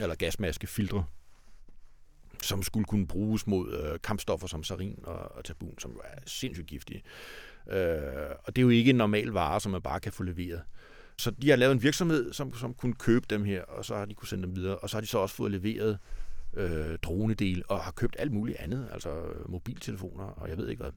eller 0.00 0.14
gasmaskefiltre, 0.14 1.04
som 2.42 2.62
skulle 2.62 2.84
kunne 2.84 3.06
bruges 3.06 3.46
mod 3.46 3.72
øh, 3.72 3.98
kampstoffer 4.04 4.46
som 4.46 4.64
sarin 4.64 4.98
og, 5.02 5.36
og 5.36 5.44
tabun, 5.44 5.78
som 5.78 5.90
jo 5.90 5.98
er 6.04 6.18
sindssygt 6.26 6.66
giftige. 6.66 7.02
Øh, 7.70 8.30
og 8.44 8.56
det 8.56 8.58
er 8.58 8.62
jo 8.62 8.68
ikke 8.68 8.90
en 8.90 8.96
normal 8.96 9.28
vare, 9.28 9.60
som 9.60 9.72
man 9.72 9.82
bare 9.82 10.00
kan 10.00 10.12
få 10.12 10.22
leveret. 10.22 10.62
Så 11.16 11.30
de 11.30 11.50
har 11.50 11.56
lavet 11.56 11.72
en 11.72 11.82
virksomhed, 11.82 12.32
som, 12.32 12.54
som 12.54 12.74
kunne 12.74 12.94
købe 12.94 13.26
dem 13.30 13.44
her, 13.44 13.62
og 13.62 13.84
så 13.84 13.94
har 13.94 14.04
de 14.04 14.14
kunne 14.14 14.28
sende 14.28 14.44
dem 14.44 14.56
videre. 14.56 14.78
Og 14.78 14.90
så 14.90 14.96
har 14.96 15.00
de 15.00 15.06
så 15.06 15.18
også 15.18 15.34
fået 15.34 15.52
leveret 15.52 15.98
øh, 16.54 16.98
dronedel 17.02 17.62
og 17.68 17.80
har 17.80 17.90
købt 17.90 18.16
alt 18.18 18.32
muligt 18.32 18.58
andet, 18.58 18.88
altså 18.92 19.22
mobiltelefoner 19.48 20.24
og 20.24 20.48
jeg 20.48 20.56
ved 20.56 20.68
ikke 20.68 20.82
hvad. 20.82 20.92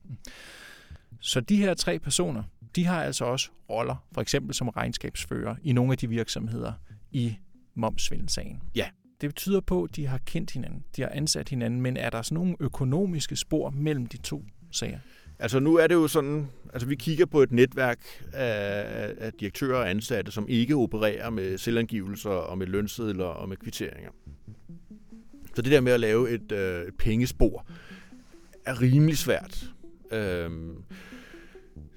Så 1.19 1.41
de 1.41 1.57
her 1.57 1.73
tre 1.73 1.99
personer, 1.99 2.43
de 2.75 2.85
har 2.85 3.03
altså 3.03 3.25
også 3.25 3.49
roller, 3.69 3.95
for 4.11 4.21
eksempel 4.21 4.55
som 4.55 4.69
regnskabsfører 4.69 5.55
i 5.63 5.73
nogle 5.73 5.91
af 5.91 5.97
de 5.97 6.09
virksomheder 6.09 6.73
i 7.11 7.37
momsvindelsagen. 7.75 8.61
Ja, 8.75 8.89
det 9.21 9.29
betyder 9.29 9.59
på, 9.59 9.83
at 9.83 9.95
de 9.95 10.07
har 10.07 10.17
kendt 10.25 10.51
hinanden, 10.51 10.83
de 10.95 11.01
har 11.01 11.09
ansat 11.09 11.49
hinanden, 11.49 11.81
men 11.81 11.97
er 11.97 12.09
der 12.09 12.21
sådan 12.21 12.35
nogle 12.35 12.55
økonomiske 12.59 13.35
spor 13.35 13.69
mellem 13.69 14.05
de 14.05 14.17
to 14.17 14.43
sager? 14.71 14.99
Altså 15.39 15.59
nu 15.59 15.75
er 15.75 15.87
det 15.87 15.95
jo 15.95 16.07
sådan, 16.07 16.47
altså 16.73 16.87
vi 16.87 16.95
kigger 16.95 17.25
på 17.25 17.41
et 17.41 17.51
netværk 17.51 17.99
af, 18.33 19.13
af 19.17 19.33
direktører 19.33 19.77
og 19.77 19.89
ansatte, 19.89 20.31
som 20.31 20.45
ikke 20.49 20.75
opererer 20.75 21.29
med 21.29 21.57
selvangivelser 21.57 22.29
og 22.29 22.57
med 22.57 22.67
lønsedler 22.67 23.25
og 23.25 23.49
med 23.49 23.57
kvitteringer. 23.57 24.09
Så 25.55 25.61
det 25.61 25.71
der 25.71 25.81
med 25.81 25.91
at 25.91 25.99
lave 25.99 26.29
et, 26.29 26.51
øh, 26.51 26.87
et 26.87 26.95
pengespor 26.97 27.65
er 28.65 28.81
rimelig 28.81 29.17
svært. 29.17 29.65
Øhm, 30.11 30.75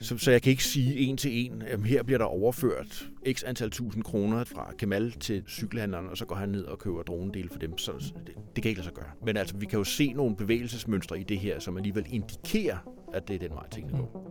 så, 0.01 0.19
så 0.19 0.31
jeg 0.31 0.43
kan 0.43 0.51
ikke 0.51 0.65
sige 0.65 0.99
en 0.99 1.17
til 1.17 1.47
en, 1.47 1.63
at 1.63 1.81
her 1.81 2.03
bliver 2.03 2.19
der 2.19 2.25
overført 2.25 3.09
x 3.33 3.43
antal 3.47 3.71
tusind 3.71 4.05
kroner 4.05 4.45
fra 4.45 4.73
Kemal 4.79 5.13
til 5.13 5.43
cykelhandleren, 5.49 6.09
og 6.09 6.17
så 6.17 6.25
går 6.25 6.35
han 6.35 6.49
ned 6.49 6.65
og 6.65 6.79
køber 6.79 7.03
dronedele 7.03 7.49
for 7.49 7.59
dem. 7.59 7.79
Så 7.79 7.93
det, 8.27 8.35
det 8.57 8.63
kan 8.63 8.69
ikke 8.69 8.81
lade 8.81 8.85
sig 8.85 8.95
gøre. 8.95 9.11
Men 9.25 9.37
altså, 9.37 9.57
vi 9.57 9.67
kan 9.67 9.79
jo 9.79 9.85
se 9.85 10.13
nogle 10.13 10.37
bevægelsesmønstre 10.37 11.21
i 11.21 11.23
det 11.23 11.39
her, 11.39 11.59
som 11.59 11.77
alligevel 11.77 12.07
indikerer, 12.09 12.77
at 13.15 13.29
det 13.29 13.35
er 13.35 13.39
den 13.39 13.51
vej, 13.51 13.69
tingene 13.69 13.99
går. 13.99 14.31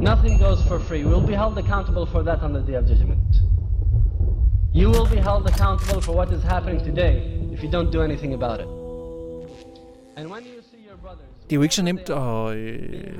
Nothing 0.00 0.38
goes 0.38 0.62
for 0.68 0.78
free. 0.78 1.04
We'll 1.04 1.26
be 1.26 1.36
held 1.36 1.58
accountable 1.58 2.06
for 2.06 2.22
that 2.22 2.42
on 2.42 2.52
the 2.52 2.72
day 2.72 2.76
of 2.76 2.88
judgment. 2.88 3.34
You 4.74 4.88
will 4.88 5.08
be 5.10 5.20
held 5.20 5.46
accountable 5.46 6.02
for 6.02 6.12
what 6.12 6.32
is 6.32 6.42
happening 6.42 6.80
today 6.84 7.43
if 7.54 7.62
you 7.62 7.70
don't 7.70 7.92
do 7.92 8.02
anything 8.02 8.34
about 8.34 8.60
it. 8.60 8.66
And 10.16 10.30
when 10.30 10.42
you 10.42 10.62
see 10.70 10.88
your 10.88 10.96
brothers, 11.02 11.26
det 11.42 11.52
er 11.52 11.56
jo 11.56 11.62
ikke 11.62 11.74
så 11.74 11.82
nemt 11.82 12.10
at 12.10 12.56
øh, 12.56 13.18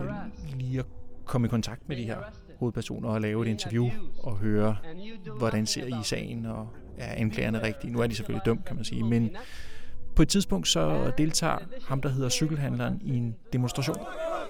lige 0.59 0.79
at 0.79 0.87
komme 1.25 1.47
i 1.47 1.51
kontakt 1.51 1.89
med 1.89 1.97
de 1.97 2.03
her 2.03 2.17
hovedpersoner 2.59 3.09
og 3.09 3.21
lave 3.21 3.47
et 3.47 3.51
interview 3.51 3.89
og 4.23 4.37
høre, 4.37 4.77
hvordan 5.39 5.67
ser 5.67 5.87
I 5.87 6.03
sagen, 6.03 6.47
og 6.47 6.69
er 6.99 7.15
anklagerne 7.15 7.63
rigtige. 7.63 7.93
Nu 7.93 8.01
er 8.01 8.07
de 8.07 8.15
selvfølgelig 8.15 8.47
dømt, 8.47 8.65
kan 8.65 8.77
man 8.77 8.85
sige, 8.85 9.05
men 9.05 9.37
på 10.17 10.23
et 10.23 10.29
tidspunkt 10.29 10.69
så 10.69 11.13
deltager 11.19 11.59
ham, 11.89 12.01
der 12.01 12.09
hedder 12.09 12.29
cykelhandleren, 12.29 13.01
i 13.03 13.17
en 13.17 13.37
demonstration. 13.53 13.97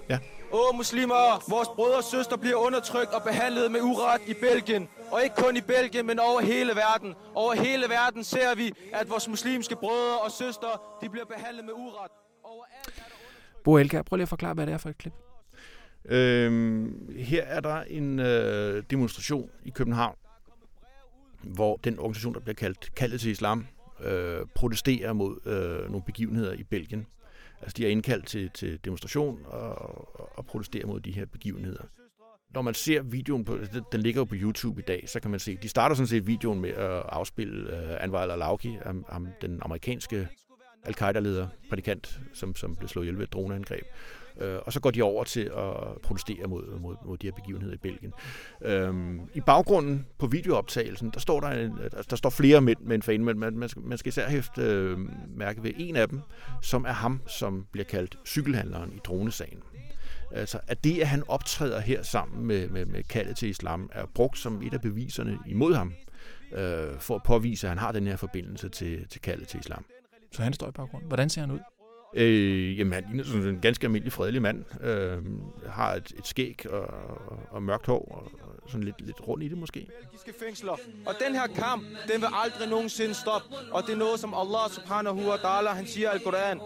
Ja. 0.08 0.18
Åh, 0.52 0.76
muslimer, 0.76 1.50
vores 1.50 1.68
brødre 1.68 1.96
og 1.96 2.04
søstre 2.04 2.38
bliver 2.38 2.56
undertrykt 2.56 3.12
og 3.12 3.22
behandlet 3.22 3.72
med 3.72 3.80
uret 3.80 4.20
i 4.26 4.34
Belgien. 4.34 4.88
Og 5.10 5.22
ikke 5.22 5.36
kun 5.36 5.56
i 5.56 5.60
Belgien, 5.60 6.06
men 6.06 6.18
over 6.18 6.40
hele 6.40 6.72
verden. 6.76 7.14
Over 7.34 7.54
hele 7.54 7.88
verden 7.88 8.24
ser 8.24 8.54
vi, 8.54 8.72
at 8.92 9.10
vores 9.10 9.28
muslimske 9.28 9.76
brødre 9.76 10.20
og 10.20 10.30
søstre, 10.30 10.68
de 11.02 11.08
bliver 11.08 11.24
behandlet 11.24 11.64
med 11.64 11.72
uret. 11.72 12.10
Bo 13.64 13.76
Elgar, 13.76 14.02
prøv 14.02 14.16
lige 14.16 14.22
at 14.22 14.28
forklare, 14.28 14.54
hvad 14.54 14.66
det 14.66 14.72
er 14.74 14.78
for 14.78 14.88
et 14.88 14.98
klip. 14.98 15.12
Øhm, 16.04 17.14
her 17.16 17.42
er 17.42 17.60
der 17.60 17.82
en 17.82 18.18
øh, 18.18 18.82
demonstration 18.90 19.50
i 19.64 19.70
København, 19.70 20.16
hvor 21.42 21.76
den 21.76 21.98
organisation, 21.98 22.34
der 22.34 22.40
bliver 22.40 22.54
kaldt 22.54 22.94
Kaldet 22.94 23.20
til 23.20 23.30
Islam, 23.30 23.66
øh, 24.00 24.40
protesterer 24.54 25.12
mod 25.12 25.46
øh, 25.46 25.90
nogle 25.90 26.02
begivenheder 26.06 26.52
i 26.52 26.62
Belgien. 26.62 27.06
Altså, 27.64 27.74
de 27.76 27.82
har 27.82 27.90
indkaldt 27.90 28.26
til, 28.26 28.50
til 28.50 28.78
demonstration 28.84 29.40
og, 29.44 30.38
og 30.38 30.46
protesterer 30.46 30.86
mod 30.86 31.00
de 31.00 31.12
her 31.12 31.26
begivenheder. 31.26 31.82
Når 32.54 32.62
man 32.62 32.74
ser 32.74 33.02
videoen, 33.02 33.44
på, 33.44 33.54
altså, 33.54 33.82
den 33.92 34.00
ligger 34.00 34.20
jo 34.20 34.24
på 34.24 34.34
YouTube 34.38 34.80
i 34.80 34.84
dag, 34.84 35.04
så 35.08 35.20
kan 35.20 35.30
man 35.30 35.40
se, 35.40 35.56
de 35.62 35.68
starter 35.68 35.96
sådan 35.96 36.06
set 36.06 36.26
videoen 36.26 36.60
med 36.60 36.70
at 36.70 37.02
afspille 37.08 37.72
uh, 37.72 38.02
Anwar 38.04 38.22
al-Awlaki, 38.22 38.76
um, 38.90 39.06
um, 39.16 39.28
den 39.42 39.58
amerikanske 39.62 40.28
al-Qaida-leder, 40.82 41.48
prædikant, 41.68 42.20
som, 42.32 42.56
som 42.56 42.76
blev 42.76 42.88
slået 42.88 43.04
ihjel 43.04 43.18
ved 43.18 43.24
et 43.24 43.32
droneangreb. 43.32 43.84
Øh, 44.40 44.58
og 44.66 44.72
så 44.72 44.80
går 44.80 44.90
de 44.90 45.02
over 45.02 45.24
til 45.24 45.40
at 45.40 46.00
protestere 46.02 46.46
mod, 46.46 46.80
mod, 46.80 46.96
mod 47.06 47.18
de 47.18 47.26
her 47.26 47.32
begivenheder 47.32 47.74
i 47.74 47.78
Belgien. 47.78 48.12
Øhm, 48.62 49.20
I 49.34 49.40
baggrunden 49.40 50.06
på 50.18 50.26
videooptagelsen, 50.26 51.10
der 51.10 51.20
står 51.20 51.40
der, 51.40 51.48
en, 51.48 51.78
øh, 51.78 51.90
der 52.10 52.16
står 52.16 52.30
flere 52.30 52.60
mænd 52.60 52.78
med 52.80 52.94
en 52.94 53.02
fan, 53.02 53.24
men 53.24 53.38
man, 53.38 53.56
man, 53.56 53.68
skal, 53.68 53.82
man 53.82 53.98
skal 53.98 54.08
især 54.08 54.28
hæfte 54.28 54.62
øh, 54.62 54.98
mærke 55.36 55.62
ved 55.62 55.72
en 55.76 55.96
af 55.96 56.08
dem, 56.08 56.20
som 56.62 56.84
er 56.84 56.92
ham, 56.92 57.20
som 57.26 57.66
bliver 57.72 57.84
kaldt 57.84 58.18
cykelhandleren 58.26 58.92
i 58.92 58.98
dronesagen. 59.04 59.58
Altså, 60.30 60.58
at 60.66 60.84
det, 60.84 61.00
at 61.00 61.08
han 61.08 61.22
optræder 61.28 61.80
her 61.80 62.02
sammen 62.02 62.46
med, 62.46 62.68
med, 62.68 62.86
med 62.86 63.02
kaldet 63.02 63.36
til 63.36 63.48
islam, 63.48 63.90
er 63.92 64.06
brugt 64.14 64.38
som 64.38 64.62
et 64.62 64.74
af 64.74 64.80
beviserne 64.80 65.38
imod 65.46 65.74
ham, 65.74 65.92
øh, 66.52 66.98
for 66.98 67.14
at 67.14 67.22
påvise, 67.22 67.66
at 67.66 67.68
han 67.68 67.78
har 67.78 67.92
den 67.92 68.06
her 68.06 68.16
forbindelse 68.16 68.68
til, 68.68 69.08
til 69.08 69.20
kaldet 69.20 69.48
til 69.48 69.60
islam. 69.60 69.84
Så 70.32 70.42
han 70.42 70.52
står 70.52 70.68
i 70.68 70.72
baggrunden. 70.72 71.08
Hvordan 71.08 71.30
ser 71.30 71.40
han 71.40 71.50
ud? 71.50 71.58
Øh, 72.16 72.78
jamen, 72.78 72.92
han 72.92 73.04
ligner 73.08 73.24
sådan 73.24 73.48
en 73.48 73.60
ganske 73.60 73.84
almindelig 73.86 74.12
fredelig 74.12 74.42
mand. 74.42 74.64
Øh, 74.84 75.18
har 75.66 75.94
et, 75.94 76.12
et 76.18 76.26
skæg 76.26 76.66
og, 76.70 76.94
og, 77.50 77.62
mørkt 77.62 77.86
hår, 77.86 78.04
og, 78.10 78.40
og 78.62 78.70
sådan 78.70 78.84
lidt, 78.84 79.00
lidt 79.00 79.28
rundt 79.28 79.44
i 79.44 79.48
det 79.48 79.58
måske. 79.58 79.86
Belgiske 80.02 80.44
fængsler. 80.44 80.72
Og 81.06 81.14
den 81.26 81.34
her 81.34 81.46
kamp, 81.46 81.82
den 82.12 82.20
vil 82.20 82.28
aldrig 82.32 82.68
nogensinde 82.68 83.14
stoppe. 83.14 83.48
Og 83.72 83.82
det 83.86 83.92
er 83.92 83.96
noget, 83.96 84.20
som 84.20 84.34
Allah 84.34 84.70
subhanahu 84.70 85.30
wa 85.30 85.36
ta'ala, 85.36 85.74
han 85.74 85.86
siger 85.86 86.12
i 86.12 86.14
Al-Quran. 86.14 86.60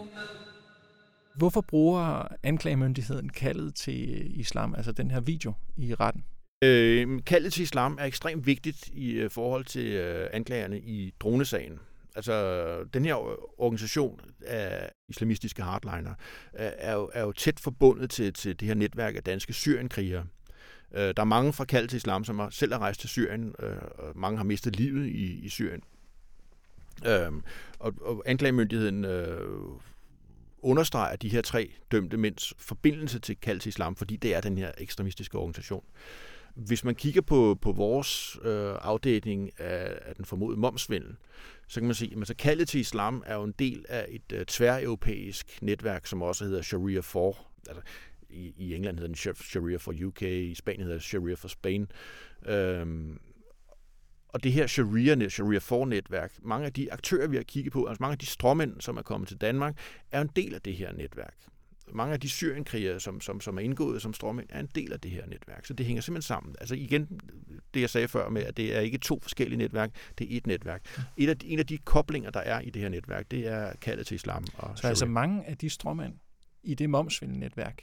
Hvorfor 1.35 1.61
bruger 1.61 2.27
anklagemyndigheden 2.43 3.29
kaldet 3.29 3.75
til 3.75 4.39
islam, 4.39 4.75
altså 4.75 4.91
den 4.91 5.11
her 5.11 5.19
video 5.19 5.53
i 5.77 5.93
retten? 5.93 6.23
Øh, 6.63 7.19
kaldet 7.25 7.53
til 7.53 7.63
islam 7.63 7.97
er 7.99 8.05
ekstremt 8.05 8.45
vigtigt 8.45 8.87
i 8.93 9.11
øh, 9.11 9.29
forhold 9.29 9.65
til 9.65 9.85
øh, 9.85 10.29
anklagerne 10.33 10.79
i 10.79 11.13
dronesagen. 11.19 11.79
Altså, 12.15 12.83
den 12.83 13.05
her 13.05 13.15
organisation 13.61 14.21
af 14.45 14.91
islamistiske 15.09 15.61
hardliner 15.61 16.13
øh, 16.59 16.71
er 16.77 16.93
jo, 16.93 17.09
er 17.13 17.21
jo 17.21 17.31
tæt 17.31 17.59
forbundet 17.59 18.09
til, 18.09 18.33
til 18.33 18.59
det 18.59 18.67
her 18.67 18.75
netværk 18.75 19.15
af 19.15 19.23
danske 19.23 19.53
syrienkrigere. 19.53 20.25
Øh, 20.91 21.01
der 21.01 21.13
er 21.21 21.23
mange 21.23 21.53
fra 21.53 21.65
kald 21.65 21.87
til 21.87 21.97
islam, 21.97 22.25
som 22.25 22.39
har 22.39 22.49
selv 22.49 22.73
har 22.73 22.79
rejst 22.79 22.99
til 22.99 23.09
Syrien, 23.09 23.55
øh, 23.59 23.77
og 23.97 24.17
mange 24.17 24.37
har 24.37 24.43
mistet 24.43 24.75
livet 24.75 25.07
i, 25.07 25.39
i 25.45 25.49
Syrien. 25.49 25.81
Øh, 27.05 27.31
og, 27.79 27.93
og 28.01 28.23
anklagemyndigheden 28.25 29.05
øh, 29.05 29.41
understreger 30.61 31.15
de 31.15 31.29
her 31.29 31.41
tre 31.41 31.71
dømte 31.91 32.17
mænds 32.17 32.53
forbindelse 32.57 33.19
til 33.19 33.37
kald 33.41 33.59
til 33.59 33.69
islam, 33.69 33.95
fordi 33.95 34.15
det 34.15 34.35
er 34.35 34.41
den 34.41 34.57
her 34.57 34.71
ekstremistiske 34.77 35.37
organisation. 35.37 35.83
Hvis 36.67 36.83
man 36.83 36.95
kigger 36.95 37.21
på, 37.21 37.57
på 37.61 37.71
vores 37.71 38.39
øh, 38.43 38.75
afdækning 38.81 39.51
af, 39.59 39.99
af 40.01 40.15
den 40.15 40.25
formodede 40.25 40.59
momsvindel, 40.59 41.15
så 41.67 41.79
kan 41.79 41.87
man 41.87 41.95
sige, 41.95 42.21
at 42.21 42.27
så 42.27 42.35
kaldet 42.35 42.67
til 42.67 42.79
islam 42.79 43.23
er 43.25 43.35
jo 43.35 43.43
en 43.43 43.53
del 43.59 43.85
af 43.89 44.05
et 44.09 44.31
øh, 44.33 44.45
tværeuropæisk 44.45 45.59
netværk, 45.61 46.05
som 46.05 46.21
også 46.21 46.45
hedder 46.45 46.61
Sharia 46.61 46.99
4. 46.99 47.33
Altså, 47.67 47.83
i, 48.29 48.53
I 48.57 48.75
England 48.75 48.97
hedder 48.97 49.07
den 49.07 49.35
Sharia 49.35 49.77
for 49.77 49.93
UK, 50.05 50.21
i 50.21 50.55
Spanien 50.55 50.83
hedder 50.83 50.99
Sharia 50.99 51.35
for 51.35 51.47
Spain. 51.47 51.91
Øhm, 52.45 53.19
og 54.27 54.43
det 54.43 54.51
her 54.51 54.67
Sharia, 54.67 55.29
Sharia 55.29 55.59
4-netværk, 55.59 56.39
mange 56.41 56.65
af 56.65 56.73
de 56.73 56.93
aktører, 56.93 57.27
vi 57.27 57.35
har 57.35 57.43
kigget 57.43 57.73
på, 57.73 57.85
altså 57.85 58.03
mange 58.03 58.11
af 58.11 58.19
de 58.19 58.25
stråmænd, 58.25 58.81
som 58.81 58.97
er 58.97 59.01
kommet 59.01 59.27
til 59.27 59.37
Danmark, 59.37 59.77
er 60.11 60.21
en 60.21 60.29
del 60.35 60.55
af 60.55 60.61
det 60.61 60.75
her 60.75 60.93
netværk 60.93 61.35
mange 61.93 62.13
af 62.13 62.19
de 62.19 62.29
syrienkrigere, 62.29 62.99
som, 62.99 63.21
som, 63.21 63.41
som 63.41 63.57
er 63.57 63.61
indgået 63.61 64.01
som 64.01 64.13
stråmænd, 64.13 64.47
er 64.49 64.59
en 64.59 64.69
del 64.75 64.93
af 64.93 64.99
det 64.99 65.11
her 65.11 65.25
netværk. 65.25 65.65
Så 65.65 65.73
det 65.73 65.85
hænger 65.85 66.01
simpelthen 66.01 66.27
sammen. 66.27 66.55
Altså 66.59 66.75
igen, 66.75 67.19
det 67.73 67.81
jeg 67.81 67.89
sagde 67.89 68.07
før 68.07 68.29
med, 68.29 68.43
at 68.43 68.57
det 68.57 68.75
er 68.75 68.79
ikke 68.79 68.97
to 68.97 69.19
forskellige 69.21 69.57
netværk, 69.57 69.91
det 70.17 70.33
er 70.33 70.37
et 70.37 70.47
netværk. 70.47 70.97
Et 71.17 71.29
af 71.29 71.37
de, 71.37 71.47
en 71.47 71.59
af 71.59 71.67
de 71.67 71.77
koblinger, 71.77 72.29
der 72.29 72.39
er 72.39 72.61
i 72.61 72.69
det 72.69 72.81
her 72.81 72.89
netværk, 72.89 73.31
det 73.31 73.47
er 73.47 73.73
kaldet 73.81 74.07
til 74.07 74.15
islam. 74.15 74.45
Og 74.57 74.77
så 74.77 74.87
altså 74.87 75.05
mange 75.05 75.45
af 75.45 75.57
de 75.57 75.69
stråmænd 75.69 76.13
i 76.63 76.75
det 76.75 76.89
momsvindelnetværk 76.89 77.81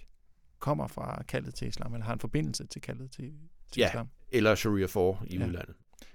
kommer 0.59 0.87
fra 0.87 1.23
kaldet 1.23 1.55
til 1.55 1.69
islam, 1.69 1.95
eller 1.95 2.05
har 2.05 2.13
en 2.13 2.21
forbindelse 2.21 2.67
til 2.67 2.83
kaldet 2.83 3.11
til, 3.11 3.33
til 3.73 3.81
ja, 3.81 3.89
islam? 3.89 4.09
eller 4.31 4.55
Sharia 4.55 4.87
4 4.87 5.17
i 5.27 5.37
ja. 5.39 5.47
udlandet. 5.47 5.75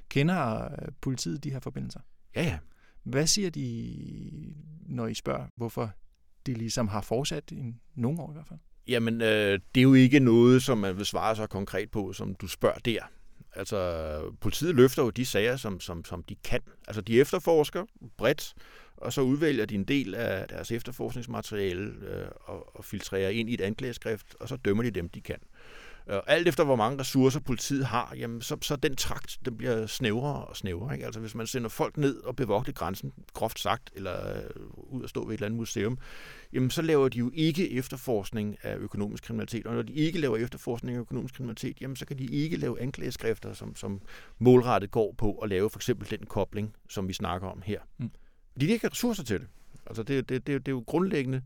Kender 0.09 0.63
øh, 0.63 0.91
politiet 1.01 1.43
de 1.43 1.51
her 1.51 1.59
forbindelser? 1.59 1.99
Ja, 2.35 2.43
ja. 2.43 2.59
Hvad 3.03 3.27
siger 3.27 3.49
de, 3.49 4.55
når 4.81 5.07
I 5.07 5.13
spørger, 5.13 5.47
hvorfor 5.55 5.91
de 6.45 6.53
ligesom 6.53 6.87
har 6.87 7.01
fortsat 7.01 7.51
i 7.51 7.73
nogle 7.95 8.21
år 8.21 8.31
i 8.31 8.33
hvert 8.33 8.47
fald? 8.47 8.59
Jamen, 8.87 9.21
øh, 9.21 9.59
det 9.75 9.81
er 9.81 9.83
jo 9.83 9.93
ikke 9.93 10.19
noget, 10.19 10.63
som 10.63 10.77
man 10.77 10.97
vil 10.97 11.05
svare 11.05 11.35
så 11.35 11.47
konkret 11.47 11.91
på, 11.91 12.13
som 12.13 12.35
du 12.35 12.47
spørger 12.47 12.79
der. 12.79 12.99
Altså, 13.55 14.21
politiet 14.41 14.75
løfter 14.75 15.03
jo 15.03 15.09
de 15.09 15.25
sager, 15.25 15.57
som, 15.57 15.79
som, 15.79 16.05
som 16.05 16.23
de 16.23 16.35
kan. 16.35 16.61
Altså, 16.87 17.01
de 17.01 17.21
efterforsker 17.21 17.85
bredt, 18.17 18.53
og 18.97 19.13
så 19.13 19.21
udvælger 19.21 19.65
de 19.65 19.75
en 19.75 19.83
del 19.83 20.15
af 20.15 20.47
deres 20.47 20.71
efterforskningsmateriale 20.71 21.93
øh, 22.07 22.27
og, 22.41 22.77
og 22.77 22.85
filtrerer 22.85 23.29
ind 23.29 23.49
i 23.49 23.53
et 23.53 23.61
anklageskrift, 23.61 24.35
og 24.39 24.49
så 24.49 24.55
dømmer 24.55 24.83
de 24.83 24.91
dem, 24.91 25.09
de 25.09 25.21
kan 25.21 25.37
alt 26.07 26.47
efter 26.47 26.63
hvor 26.63 26.75
mange 26.75 26.99
ressourcer 26.99 27.39
politiet 27.39 27.85
har, 27.85 28.13
jamen, 28.17 28.41
så, 28.41 28.57
så 28.61 28.75
den 28.75 28.95
trakt 28.95 29.39
den 29.45 29.57
bliver 29.57 29.87
snævrere 29.87 30.45
og 30.45 30.57
snævrere. 30.57 30.93
Ikke? 30.93 31.05
Altså 31.05 31.19
hvis 31.19 31.35
man 31.35 31.47
sender 31.47 31.69
folk 31.69 31.97
ned 31.97 32.17
og 32.17 32.35
bevogter 32.35 32.71
grænsen, 32.71 33.13
groft 33.33 33.59
sagt, 33.59 33.91
eller 33.95 34.37
øh, 34.37 34.43
ud 34.75 35.03
og 35.03 35.09
stå 35.09 35.25
ved 35.25 35.29
et 35.29 35.33
eller 35.33 35.45
andet 35.45 35.57
museum, 35.57 35.97
jamen 36.53 36.69
så 36.69 36.81
laver 36.81 37.09
de 37.09 37.17
jo 37.17 37.31
ikke 37.33 37.71
efterforskning 37.71 38.57
af 38.63 38.75
økonomisk 38.77 39.23
kriminalitet. 39.23 39.67
Og 39.67 39.75
når 39.75 39.81
de 39.81 39.93
ikke 39.93 40.19
laver 40.19 40.37
efterforskning 40.37 40.97
af 40.97 41.01
økonomisk 41.01 41.35
kriminalitet, 41.35 41.81
jamen 41.81 41.95
så 41.95 42.05
kan 42.05 42.17
de 42.17 42.25
ikke 42.25 42.57
lave 42.57 42.81
anklageskrifter, 42.81 43.53
som, 43.53 43.75
som 43.75 44.01
målrettet 44.39 44.91
går 44.91 45.15
på 45.17 45.33
at 45.33 45.49
lave 45.49 45.69
for 45.69 45.79
eksempel 45.79 46.09
den 46.09 46.25
kobling, 46.25 46.75
som 46.89 47.07
vi 47.07 47.13
snakker 47.13 47.47
om 47.47 47.61
her. 47.65 47.79
Mm. 47.97 48.11
De 48.59 48.65
har 48.65 48.73
ikke 48.73 48.87
ressourcer 48.87 49.23
til 49.23 49.39
det. 49.39 49.47
Altså 49.85 50.03
det, 50.03 50.29
det, 50.29 50.47
det, 50.47 50.65
det 50.65 50.71
er 50.71 50.75
jo 50.75 50.83
grundlæggende 50.87 51.41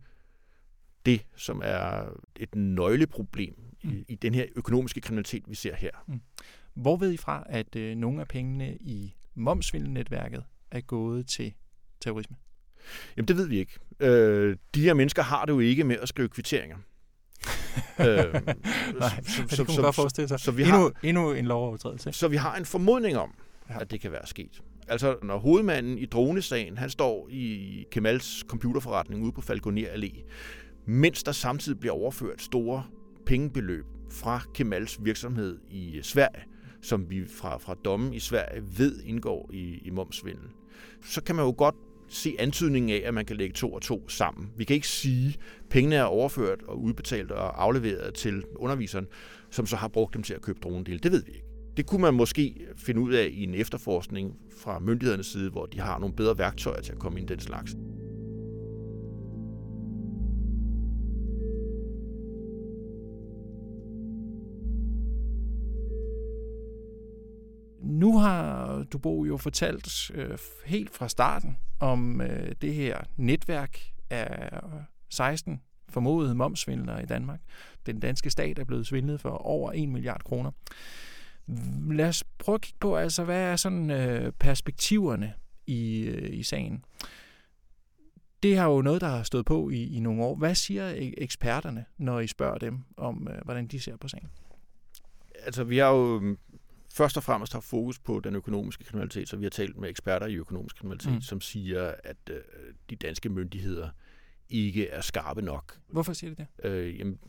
det, 1.06 1.26
som 1.36 1.62
er 1.64 2.06
et 2.36 2.56
nøgleproblem 2.56 3.65
i, 3.86 3.96
mm. 3.96 4.06
i 4.08 4.16
den 4.16 4.34
her 4.34 4.46
økonomiske 4.56 5.02
kriminalitet, 5.02 5.44
vi 5.48 5.56
ser 5.56 5.76
her. 5.76 5.92
Mm. 6.08 6.22
Hvor 6.74 6.98
ved 6.98 7.12
I 7.12 7.18
fra, 7.18 7.44
at 7.50 7.76
øh, 7.76 7.96
nogle 7.96 8.22
af 8.22 8.28
pengene 8.28 8.76
i 8.76 9.16
momsvindelnetværket 9.36 10.44
er 10.72 10.82
gået 10.82 11.28
til 11.28 11.54
terrorisme? 12.02 12.36
Jamen, 13.18 13.28
det 13.28 13.38
ved 13.38 13.48
vi 13.48 13.60
ikke. 13.60 13.74
Øh, 14.00 14.58
de 14.76 14.82
her 14.82 14.94
mennesker 14.94 15.24
har 15.24 15.46
det 15.46 15.54
jo 15.54 15.60
ikke 15.60 15.84
med 15.84 15.98
at 16.02 16.10
skrive 16.10 16.30
kvitteringer. 16.30 16.78
øh, 18.00 18.08
Nej, 18.08 19.24
så, 19.24 19.44
det 19.50 19.58
kunne 19.58 19.76
man 19.76 19.84
godt 19.84 19.96
forestille 19.96 20.28
sig. 20.28 20.40
Så 20.40 20.52
vi 20.52 20.64
endnu, 20.64 20.78
har, 20.78 20.92
endnu 21.04 21.32
en 21.32 21.46
lovovertrædelse. 21.46 22.12
Så 22.12 22.28
vi 22.28 22.36
har 22.36 22.56
en 22.56 22.66
formodning 22.66 23.18
om, 23.18 23.34
ja. 23.70 23.80
at 23.80 23.92
det 23.92 24.02
kan 24.02 24.12
være 24.12 24.28
sket. 24.28 24.62
Altså, 24.88 25.18
når 25.24 25.38
hovedmanden 25.38 25.98
i 25.98 26.06
dronesagen, 26.06 26.78
han 26.78 26.90
står 26.90 27.28
i 27.30 27.86
Kemals 27.92 28.44
computerforretning 28.48 29.24
ude 29.24 29.32
på 29.32 29.42
Falconer 29.42 29.88
Allé, 29.88 30.24
mens 30.86 31.24
der 31.24 31.32
samtidig 31.32 31.80
bliver 31.80 31.94
overført 31.94 32.42
store 32.42 32.84
pengebeløb 33.26 33.86
fra 34.12 34.42
Kemals 34.54 35.00
virksomhed 35.06 35.58
i 35.70 36.00
Sverige, 36.04 36.44
som 36.82 37.10
vi 37.10 37.26
fra, 37.28 37.58
fra 37.58 37.76
dommen 37.86 38.14
i 38.14 38.20
Sverige 38.20 38.64
ved 38.78 39.02
indgår 39.06 39.50
i, 39.54 39.82
i 39.84 39.90
momsvindel, 39.90 40.50
så 41.04 41.24
kan 41.24 41.36
man 41.36 41.46
jo 41.46 41.54
godt 41.58 41.76
se 42.08 42.36
antydningen 42.40 42.90
af, 42.90 43.02
at 43.06 43.14
man 43.14 43.26
kan 43.26 43.38
lægge 43.38 43.54
to 43.54 43.74
og 43.74 43.82
to 43.82 44.10
sammen. 44.10 44.50
Vi 44.58 44.64
kan 44.64 44.74
ikke 44.74 44.88
sige, 44.88 45.28
at 45.28 45.66
pengene 45.70 45.96
er 45.96 46.04
overført 46.04 46.64
og 46.64 46.82
udbetalt 46.82 47.32
og 47.32 47.64
afleveret 47.64 48.14
til 48.14 48.44
underviseren, 48.56 49.08
som 49.52 49.66
så 49.66 49.76
har 49.76 49.88
brugt 49.88 50.14
dem 50.14 50.24
til 50.24 50.34
at 50.34 50.42
købe 50.42 50.60
dronedele. 50.64 51.00
Det 51.00 51.12
ved 51.12 51.24
vi 51.24 51.32
ikke. 51.32 51.46
Det 51.78 51.86
kunne 51.86 52.02
man 52.02 52.14
måske 52.14 52.68
finde 52.78 53.02
ud 53.02 53.14
af 53.14 53.30
i 53.32 53.44
en 53.44 53.56
efterforskning 53.56 54.36
fra 54.58 54.80
myndighedernes 54.80 55.28
side, 55.28 55.50
hvor 55.50 55.66
de 55.66 55.80
har 55.80 56.00
nogle 56.00 56.16
bedre 56.16 56.38
værktøjer 56.38 56.82
til 56.82 56.92
at 56.92 57.00
komme 57.00 57.20
ind 57.20 57.30
i 57.30 57.34
den 57.34 57.42
slags. 57.42 57.76
Nu 67.96 68.18
har 68.18 68.84
du, 68.84 68.98
Bo, 68.98 69.26
jo 69.26 69.38
fortalt 69.38 70.12
øh, 70.14 70.38
helt 70.66 70.96
fra 70.96 71.10
starten 71.10 71.58
om 71.80 72.22
øh, 72.22 72.52
det 72.62 72.74
her 72.74 72.98
netværk 73.18 73.80
af 74.10 74.50
16 75.10 75.62
formodede 75.90 76.36
momsvindlere 76.36 77.04
i 77.04 77.06
Danmark. 77.06 77.40
Den 77.86 78.00
danske 78.00 78.30
stat 78.30 78.60
er 78.60 78.64
blevet 78.64 78.88
svindlet 78.88 79.22
for 79.22 79.30
over 79.30 79.72
1 79.76 79.90
milliard 79.90 80.24
kroner. 80.24 80.52
Lad 81.92 82.08
os 82.08 82.24
prøve 82.38 82.54
at 82.54 82.62
kigge 82.62 82.80
på, 82.80 82.96
altså, 82.96 83.24
hvad 83.24 83.42
er 83.42 83.56
sådan 83.56 83.92
øh, 83.92 84.32
perspektiverne 84.32 85.34
i, 85.68 86.00
øh, 86.00 86.34
i 86.34 86.44
sagen? 86.44 86.86
Det 88.44 88.58
har 88.58 88.70
jo 88.70 88.82
noget, 88.82 89.02
der 89.02 89.08
har 89.08 89.24
stået 89.24 89.46
på 89.46 89.70
i, 89.70 89.96
i 89.96 90.00
nogle 90.00 90.24
år. 90.24 90.36
Hvad 90.36 90.56
siger 90.56 90.92
e-, 90.94 91.14
eksperterne, 91.18 91.86
når 91.98 92.20
I 92.20 92.28
spørger 92.28 92.58
dem 92.58 92.80
om, 92.98 93.28
øh, 93.32 93.42
hvordan 93.46 93.68
de 93.68 93.80
ser 93.80 93.98
på 93.98 94.08
sagen? 94.08 94.30
Altså, 95.46 95.64
vi 95.64 95.78
har 95.78 95.90
jo 95.90 96.16
øhm, 96.16 96.38
først 96.96 97.18
og 97.18 97.24
fremmest 97.24 97.54
har 97.54 97.60
fokus 97.60 98.00
på 98.00 98.20
den 98.20 98.36
økonomiske 98.36 98.84
kriminalitet, 98.84 99.30
så 99.30 99.38
vi 99.38 99.46
har 99.46 99.50
talt 99.50 99.78
med 99.78 99.90
eksperter 99.90 100.28
i 100.28 100.36
økonomisk 100.36 100.76
kriminalitet, 100.76 101.14
mm. 101.14 101.22
som 101.22 101.42
siger, 101.42 101.94
at 102.04 102.18
øh, 102.30 102.38
de 102.90 102.96
danske 102.96 103.30
myndigheder 103.30 103.90
ikke 104.50 104.88
er 104.90 105.02
skarpe 105.02 105.42
nok. 105.42 105.80
Hvorfor 105.88 106.14
siger 106.14 106.36
de 106.36 106.46
det? 106.64 106.70
Øh, 106.70 107.00
jamen, 107.00 107.20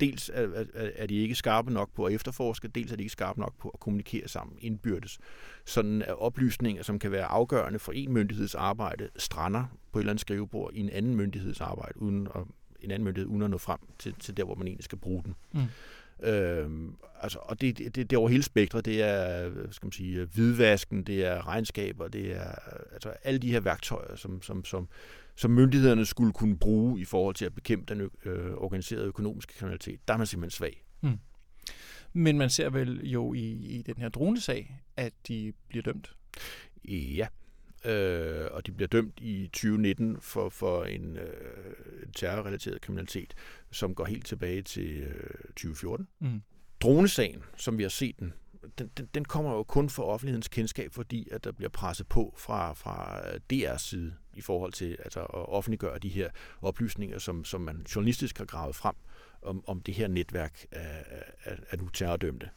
dels 0.00 0.30
er, 0.34 0.48
er, 0.74 0.90
er 0.94 1.06
de 1.06 1.14
ikke 1.14 1.34
skarpe 1.34 1.72
nok 1.72 1.94
på 1.94 2.04
at 2.04 2.14
efterforske, 2.14 2.68
dels 2.68 2.92
er 2.92 2.96
de 2.96 3.02
ikke 3.02 3.12
skarpe 3.12 3.40
nok 3.40 3.58
på 3.58 3.68
at 3.68 3.80
kommunikere 3.80 4.28
sammen 4.28 4.58
indbyrdes. 4.60 5.18
Sådan 5.64 6.02
at 6.02 6.18
oplysninger, 6.18 6.82
som 6.82 6.98
kan 6.98 7.12
være 7.12 7.24
afgørende 7.24 7.78
for 7.78 7.92
en 7.92 8.12
myndigheds 8.12 8.54
arbejde, 8.54 9.08
strander 9.16 9.64
på 9.92 9.98
et 9.98 10.02
eller 10.02 10.12
andet 10.12 10.20
skrivebord 10.20 10.70
i 10.74 10.80
en 10.80 10.90
anden 10.90 11.14
myndigheds 11.14 11.60
arbejde, 11.60 12.02
uden 12.02 12.28
at 12.34 12.42
en 12.80 12.90
anden 12.90 13.04
myndighed, 13.04 13.30
uden 13.30 13.42
at 13.42 13.50
nå 13.50 13.58
frem 13.58 13.78
til, 13.98 14.14
til 14.18 14.36
der, 14.36 14.44
hvor 14.44 14.54
man 14.54 14.66
egentlig 14.66 14.84
skal 14.84 14.98
bruge 14.98 15.22
den. 15.24 15.34
Mm. 15.52 15.60
Øhm, 16.22 16.96
altså, 17.20 17.38
og 17.42 17.60
det, 17.60 17.78
det, 17.78 17.96
det 17.96 18.12
er 18.12 18.18
over 18.18 18.28
hele 18.28 18.42
spektret. 18.42 18.84
Det 18.84 19.02
er 19.02 19.50
skal 19.70 19.86
man 19.86 19.92
sige, 19.92 20.24
hvidvasken, 20.24 21.02
det 21.02 21.24
er 21.24 21.48
regnskaber, 21.48 22.08
det 22.08 22.36
er 22.36 22.54
altså, 22.92 23.08
alle 23.22 23.38
de 23.38 23.50
her 23.50 23.60
værktøjer, 23.60 24.16
som, 24.16 24.42
som, 24.42 24.64
som, 24.64 24.88
som 25.34 25.50
myndighederne 25.50 26.06
skulle 26.06 26.32
kunne 26.32 26.58
bruge 26.58 27.00
i 27.00 27.04
forhold 27.04 27.34
til 27.34 27.44
at 27.44 27.54
bekæmpe 27.54 27.94
den 27.94 28.10
øh, 28.24 28.54
organiserede 28.54 29.06
økonomiske 29.06 29.54
kriminalitet. 29.54 30.08
Der 30.08 30.14
er 30.14 30.18
man 30.18 30.26
simpelthen 30.26 30.56
svag. 30.56 30.84
Mm. 31.00 31.18
Men 32.12 32.38
man 32.38 32.50
ser 32.50 32.70
vel 32.70 33.10
jo 33.10 33.34
i, 33.34 33.52
i 33.52 33.82
den 33.82 33.94
her 33.98 34.08
dronesag, 34.08 34.80
at 34.96 35.12
de 35.28 35.52
bliver 35.68 35.82
dømt? 35.82 36.16
Ja, 36.88 37.26
øh, 37.84 38.48
og 38.50 38.66
de 38.66 38.72
bliver 38.72 38.88
dømt 38.88 39.20
i 39.20 39.46
2019 39.52 40.16
for, 40.20 40.48
for 40.48 40.84
en 40.84 41.16
øh, 41.16 41.73
terrorrelateret 42.14 42.80
kriminalitet, 42.80 43.34
som 43.72 43.94
går 43.94 44.04
helt 44.04 44.26
tilbage 44.26 44.62
til 44.62 45.00
øh, 45.00 45.30
2014. 45.48 46.08
Mm. 46.20 46.42
Dronesagen, 46.80 47.42
som 47.56 47.78
vi 47.78 47.82
har 47.82 47.90
set 47.90 48.20
den, 48.20 48.32
den, 48.78 48.90
den, 48.96 49.08
den 49.14 49.24
kommer 49.24 49.52
jo 49.52 49.62
kun 49.62 49.90
for 49.90 50.02
offentlighedens 50.02 50.48
kendskab, 50.48 50.92
fordi 50.92 51.28
at 51.30 51.44
der 51.44 51.52
bliver 51.52 51.68
presset 51.68 52.08
på 52.08 52.34
fra, 52.38 52.72
fra 52.72 53.20
DR's 53.52 53.78
side 53.78 54.14
i 54.34 54.40
forhold 54.40 54.72
til 54.72 54.96
altså, 55.04 55.20
at 55.20 55.48
offentliggøre 55.48 55.98
de 55.98 56.08
her 56.08 56.30
oplysninger, 56.62 57.18
som, 57.18 57.44
som 57.44 57.60
man 57.60 57.86
journalistisk 57.94 58.38
har 58.38 58.44
gravet 58.44 58.76
frem 58.76 58.94
om, 59.42 59.64
om 59.66 59.80
det 59.80 59.94
her 59.94 60.08
netværk 60.08 60.66
af, 60.72 61.04
af, 61.44 61.58
af 61.70 61.78
nu 61.78 61.88
terrordømte. 61.88 62.50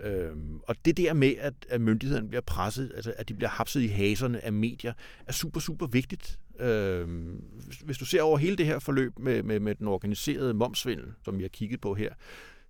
Øhm, 0.00 0.60
og 0.62 0.76
det 0.84 0.96
der 0.96 1.12
med, 1.12 1.34
at, 1.38 1.54
at 1.68 1.80
myndighederne 1.80 2.28
bliver 2.28 2.40
presset, 2.40 2.92
altså 2.94 3.14
at 3.16 3.28
de 3.28 3.34
bliver 3.34 3.50
hapset 3.50 3.80
i 3.80 3.86
haserne 3.86 4.44
af 4.44 4.52
medier, 4.52 4.92
er 5.26 5.32
super, 5.32 5.60
super 5.60 5.86
vigtigt. 5.86 6.38
Øhm, 6.60 7.42
hvis 7.84 7.98
du 7.98 8.04
ser 8.04 8.22
over 8.22 8.38
hele 8.38 8.56
det 8.56 8.66
her 8.66 8.78
forløb 8.78 9.18
med, 9.18 9.42
med, 9.42 9.60
med 9.60 9.74
den 9.74 9.88
organiserede 9.88 10.54
momsvindel, 10.54 11.06
som 11.24 11.38
vi 11.38 11.42
har 11.42 11.48
kigget 11.48 11.80
på 11.80 11.94
her, 11.94 12.14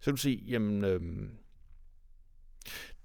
så 0.01 0.05
kan 0.05 0.13
du 0.13 0.21
se, 0.21 0.45
jamen, 0.49 0.85
øhm, 0.85 1.31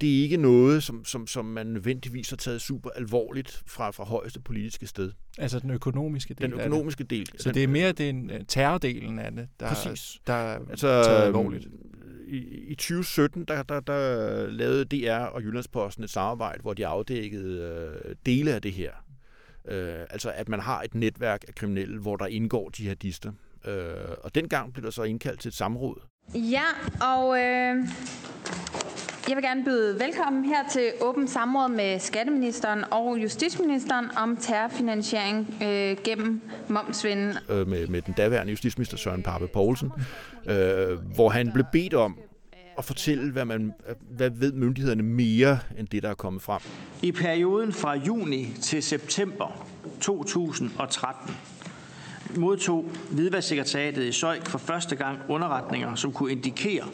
det 0.01 0.17
er 0.17 0.21
ikke 0.23 0.37
noget, 0.37 0.83
som, 0.83 1.05
som, 1.05 1.27
som 1.27 1.45
man 1.45 1.67
nødvendigvis 1.67 2.29
har 2.29 2.37
taget 2.37 2.61
super 2.61 2.89
alvorligt 2.89 3.63
fra, 3.67 3.91
fra 3.91 4.03
højeste 4.03 4.39
politiske 4.39 4.87
sted. 4.87 5.11
Altså 5.37 5.59
den 5.59 5.71
økonomiske 5.71 6.33
del 6.33 6.51
Den 6.51 6.59
økonomiske 6.59 7.03
del. 7.03 7.27
Så 7.37 7.49
den, 7.49 7.55
det 7.55 7.63
er 7.63 7.67
mere 7.67 7.91
den 7.91 8.29
øh, 8.29 8.41
terrordelen 8.47 9.19
af 9.19 9.31
det, 9.31 9.47
der, 9.59 9.67
præcis. 9.67 10.19
der 10.27 10.33
er 10.33 10.59
altså, 10.69 10.87
taget 10.87 11.23
alvorligt. 11.23 11.67
I, 12.33 12.65
I 12.67 12.75
2017, 12.75 13.45
der, 13.45 13.63
der, 13.63 13.79
der 13.79 14.47
lavede 14.47 14.85
DR 14.85 15.25
og 15.25 15.41
Jyllandsposten 15.41 16.03
et 16.03 16.09
samarbejde, 16.09 16.61
hvor 16.61 16.73
de 16.73 16.87
afdækkede 16.87 17.61
øh, 18.05 18.15
dele 18.25 18.53
af 18.53 18.61
det 18.61 18.73
her. 18.73 18.91
Øh, 19.67 19.99
altså 20.09 20.31
at 20.35 20.49
man 20.49 20.59
har 20.59 20.81
et 20.81 20.95
netværk 20.95 21.43
af 21.47 21.55
kriminelle, 21.55 21.99
hvor 21.99 22.15
der 22.15 22.25
indgår 22.25 22.71
jihadister. 22.79 23.31
Øh, 23.65 23.93
og 24.23 24.35
dengang 24.35 24.73
blev 24.73 24.85
der 24.85 24.91
så 24.91 25.03
indkaldt 25.03 25.39
til 25.39 25.49
et 25.49 25.55
samråd. 25.55 26.01
Ja, 26.35 26.65
og 27.01 27.39
øh, 27.39 27.87
jeg 29.29 29.35
vil 29.35 29.43
gerne 29.43 29.63
byde 29.63 29.99
velkommen 29.99 30.45
her 30.45 30.69
til 30.71 30.91
åbent 31.01 31.29
samråd 31.29 31.69
med 31.69 31.99
skatteministeren 31.99 32.83
og 32.91 33.17
justitsministeren 33.23 34.05
om 34.17 34.37
terrorfinansiering 34.37 35.57
øh, 35.63 35.97
gennem 36.03 36.41
momsvinden. 36.67 37.37
Øh, 37.49 37.67
med, 37.67 37.87
med 37.87 38.01
den 38.01 38.13
daværende 38.17 38.51
justitsminister 38.51 38.97
Søren 38.97 39.23
Pape 39.23 39.47
Poulsen, 39.47 39.91
øh, 40.45 40.97
hvor 41.15 41.29
han 41.29 41.51
blev 41.53 41.65
bedt 41.71 41.93
om 41.93 42.17
at 42.77 42.85
fortælle, 42.85 43.31
hvad, 43.31 43.45
man, 43.45 43.73
hvad 44.09 44.29
ved 44.29 44.51
myndighederne 44.51 45.03
mere 45.03 45.59
end 45.77 45.87
det, 45.87 46.03
der 46.03 46.09
er 46.09 46.13
kommet 46.13 46.41
frem. 46.41 46.61
I 47.01 47.11
perioden 47.11 47.73
fra 47.73 47.95
juni 47.95 48.53
til 48.61 48.83
september 48.83 49.67
2013 50.01 51.35
modtog 52.35 52.85
Hvidvasksekretariatet 53.11 54.03
i 54.03 54.11
Søjk 54.11 54.45
for 54.45 54.57
første 54.57 54.95
gang 54.95 55.19
underretninger, 55.29 55.95
som 55.95 56.13
kunne 56.13 56.31
indikere, 56.31 56.85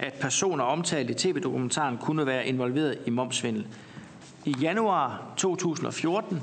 at 0.00 0.12
personer 0.12 0.64
omtalt 0.64 1.10
i 1.10 1.14
tv-dokumentaren 1.14 1.98
kunne 1.98 2.26
være 2.26 2.46
involveret 2.46 2.98
i 3.06 3.10
momsvindel. 3.10 3.66
I 4.44 4.54
januar 4.60 5.32
2014 5.36 6.42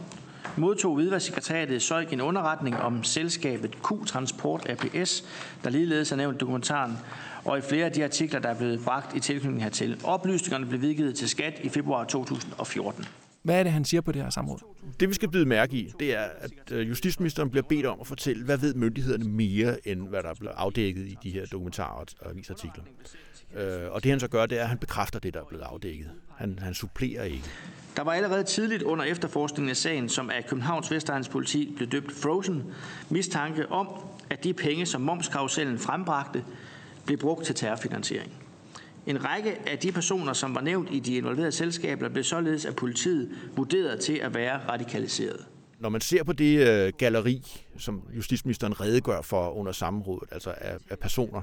modtog 0.57 0.95
Hvidvasksekretariatet 0.95 1.81
Søjk 1.81 2.13
en 2.13 2.21
underretning 2.21 2.77
om 2.77 3.03
selskabet 3.03 3.71
Q-Transport 3.83 4.69
APS, 4.69 5.23
der 5.63 5.69
ligeledes 5.69 6.11
er 6.11 6.15
nævnt 6.15 6.35
i 6.35 6.37
dokumentaren, 6.37 6.97
og 7.45 7.57
i 7.57 7.61
flere 7.61 7.85
af 7.85 7.91
de 7.91 8.03
artikler, 8.03 8.39
der 8.39 8.49
er 8.49 8.57
blevet 8.57 8.81
bragt 8.85 9.15
i 9.15 9.19
tilknytning 9.19 9.63
hertil. 9.63 10.01
Oplysningerne 10.03 10.65
blev 10.65 10.81
vidgivet 10.81 11.15
til 11.15 11.29
skat 11.29 11.59
i 11.63 11.69
februar 11.69 12.03
2014. 12.03 13.05
Hvad 13.47 13.59
er 13.59 13.63
det, 13.63 13.71
han 13.71 13.85
siger 13.85 14.01
på 14.01 14.11
det 14.11 14.21
her 14.21 14.29
samråd? 14.29 14.59
Det, 14.99 15.09
vi 15.09 15.13
skal 15.13 15.29
byde 15.29 15.45
mærke 15.45 15.77
i, 15.77 15.93
det 15.99 16.15
er, 16.15 16.23
at 16.39 16.71
øh, 16.71 16.89
justitsministeren 16.89 17.49
bliver 17.49 17.63
bedt 17.69 17.85
om 17.85 17.97
at 18.01 18.07
fortælle, 18.07 18.45
hvad 18.45 18.57
ved 18.57 18.73
myndighederne 18.73 19.29
mere, 19.29 19.87
end 19.87 20.07
hvad 20.07 20.23
der 20.23 20.33
bliver 20.33 20.51
afdækket 20.51 21.07
i 21.07 21.17
de 21.23 21.29
her 21.29 21.45
dokumentarer 21.45 22.05
og 22.19 22.29
avisartikler. 22.29 22.83
Øh, 23.55 23.91
og 23.91 24.03
det 24.03 24.11
han 24.11 24.19
så 24.19 24.27
gør, 24.27 24.45
det 24.45 24.57
er, 24.57 24.61
at 24.61 24.69
han 24.69 24.77
bekræfter 24.77 25.19
det, 25.19 25.33
der 25.33 25.39
er 25.39 25.45
blevet 25.45 25.63
afdækket. 25.63 26.09
Han, 26.37 26.59
han 26.61 26.73
supplerer 26.73 27.23
ikke. 27.23 27.43
Der 27.95 28.03
var 28.03 28.13
allerede 28.13 28.43
tidligt 28.43 28.83
under 28.83 29.05
efterforskningen 29.05 29.69
af 29.69 29.77
sagen, 29.77 30.09
som 30.09 30.29
af 30.29 30.45
Københavns 30.47 30.91
Vestegns 30.91 31.29
politi 31.29 31.73
blev 31.75 31.89
døbt 31.89 32.11
Frozen, 32.11 32.63
mistanke 33.09 33.71
om, 33.71 33.87
at 34.29 34.43
de 34.43 34.53
penge, 34.53 34.85
som 34.85 35.01
momskarusellen 35.01 35.79
frembragte, 35.79 36.43
blev 37.05 37.17
brugt 37.17 37.45
til 37.45 37.55
terrorfinansiering. 37.55 38.46
En 39.07 39.25
række 39.25 39.69
af 39.69 39.79
de 39.79 39.91
personer, 39.91 40.33
som 40.33 40.55
var 40.55 40.61
nævnt 40.61 40.89
i 40.91 40.99
de 40.99 41.15
involverede 41.15 41.51
selskaber, 41.51 42.09
blev 42.09 42.23
således 42.23 42.65
af 42.65 42.75
politiet 42.75 43.29
vurderet 43.55 43.99
til 43.99 44.13
at 44.13 44.35
være 44.35 44.69
radikaliseret. 44.69 45.45
Når 45.79 45.89
man 45.89 46.01
ser 46.01 46.23
på 46.23 46.33
det 46.33 46.67
øh, 46.67 46.93
galleri, 46.97 47.61
som 47.77 48.03
justitsministeren 48.15 48.81
redegør 48.81 49.21
for 49.21 49.49
under 49.49 49.71
samrådet, 49.71 50.29
altså 50.31 50.53
af, 50.57 50.77
af 50.89 50.99
personer, 50.99 51.41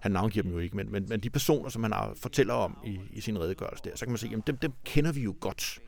han 0.00 0.12
navngiver 0.12 0.42
dem 0.42 0.52
jo 0.52 0.58
ikke, 0.58 0.76
men, 0.76 0.92
men, 0.92 1.06
men 1.08 1.20
de 1.20 1.30
personer, 1.30 1.68
som 1.68 1.82
han 1.82 1.92
har, 1.92 2.12
fortæller 2.16 2.54
om 2.54 2.78
i, 2.84 3.00
i 3.12 3.20
sin 3.20 3.40
redegørelse 3.40 3.84
der, 3.84 3.90
så 3.94 4.04
kan 4.04 4.12
man 4.12 4.18
sige, 4.18 4.36
at 4.36 4.46
dem, 4.46 4.56
dem 4.56 4.72
kender 4.84 5.12
vi 5.12 5.20
jo 5.20 5.34
godt. 5.40 5.78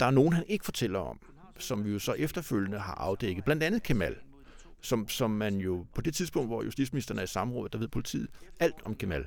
Der 0.00 0.06
er 0.06 0.10
nogen, 0.10 0.32
han 0.32 0.44
ikke 0.48 0.64
fortæller 0.64 0.98
om, 0.98 1.20
som 1.58 1.84
vi 1.84 1.90
jo 1.90 1.98
så 1.98 2.12
efterfølgende 2.12 2.78
har 2.78 2.94
afdækket. 2.94 3.44
Blandt 3.44 3.62
andet 3.62 3.82
Kemal, 3.82 4.14
som, 4.80 5.08
som 5.08 5.30
man 5.30 5.56
jo 5.56 5.86
på 5.94 6.00
det 6.00 6.14
tidspunkt, 6.14 6.48
hvor 6.48 6.62
justitsministeren 6.62 7.18
er 7.18 7.22
i 7.22 7.26
samrådet, 7.26 7.72
der 7.72 7.78
ved 7.78 7.88
politiet 7.88 8.28
alt 8.60 8.76
om 8.84 8.94
Kemal. 8.94 9.26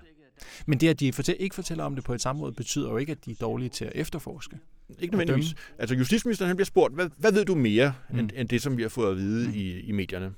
Men 0.66 0.80
det, 0.80 0.90
at 0.90 1.00
de 1.00 1.14
fortæl, 1.14 1.36
ikke 1.40 1.56
fortæller 1.56 1.84
om 1.84 1.96
det 1.96 2.04
på 2.04 2.14
et 2.14 2.22
samråd, 2.22 2.52
betyder 2.52 2.90
jo 2.90 2.98
ikke, 2.98 3.12
at 3.12 3.26
de 3.26 3.32
er 3.32 3.36
dårlige 3.42 3.70
til 3.70 3.86
at 3.86 3.92
efterforske. 3.96 4.58
Ikke 5.00 5.18
nødvendigvis. 5.18 5.56
Altså 5.80 5.96
justitsministeren 5.96 6.48
han 6.48 6.56
bliver 6.56 6.66
spurgt, 6.66 6.94
hvad, 6.94 7.10
hvad 7.18 7.32
ved 7.32 7.46
du 7.46 7.56
mere, 7.56 7.94
mm. 8.10 8.20
end, 8.20 8.30
end 8.36 8.50
det, 8.50 8.62
som 8.62 8.78
vi 8.78 8.82
har 8.82 8.90
fået 8.90 9.12
at 9.12 9.18
vide 9.18 9.48
mm. 9.48 9.54
i, 9.54 9.80
i 9.80 9.92
medierne? 9.92 10.34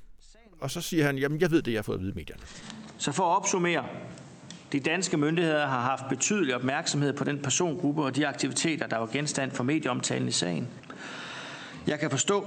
Og 0.60 0.70
så 0.70 0.80
siger 0.80 1.06
han, 1.06 1.18
jamen 1.18 1.40
jeg 1.40 1.50
ved 1.50 1.62
det, 1.62 1.72
jeg 1.72 1.78
har 1.78 1.82
fået 1.82 1.96
at 1.96 2.00
vide 2.00 2.12
i 2.12 2.14
medierne. 2.14 2.42
Så 2.98 3.12
for 3.12 3.22
at 3.22 3.36
opsummere, 3.36 3.84
de 4.72 4.80
danske 4.80 5.16
myndigheder 5.16 5.66
har 5.66 5.80
haft 5.80 6.02
betydelig 6.08 6.54
opmærksomhed 6.54 7.12
på 7.12 7.24
den 7.24 7.38
persongruppe 7.38 8.02
og 8.02 8.16
de 8.16 8.26
aktiviteter, 8.26 8.86
der 8.86 8.96
var 8.96 9.06
genstand 9.06 9.50
for 9.50 9.64
medieomtalen 9.64 10.28
i 10.28 10.30
sagen. 10.30 10.68
Jeg 11.86 12.00
kan 12.00 12.10
forstå, 12.10 12.46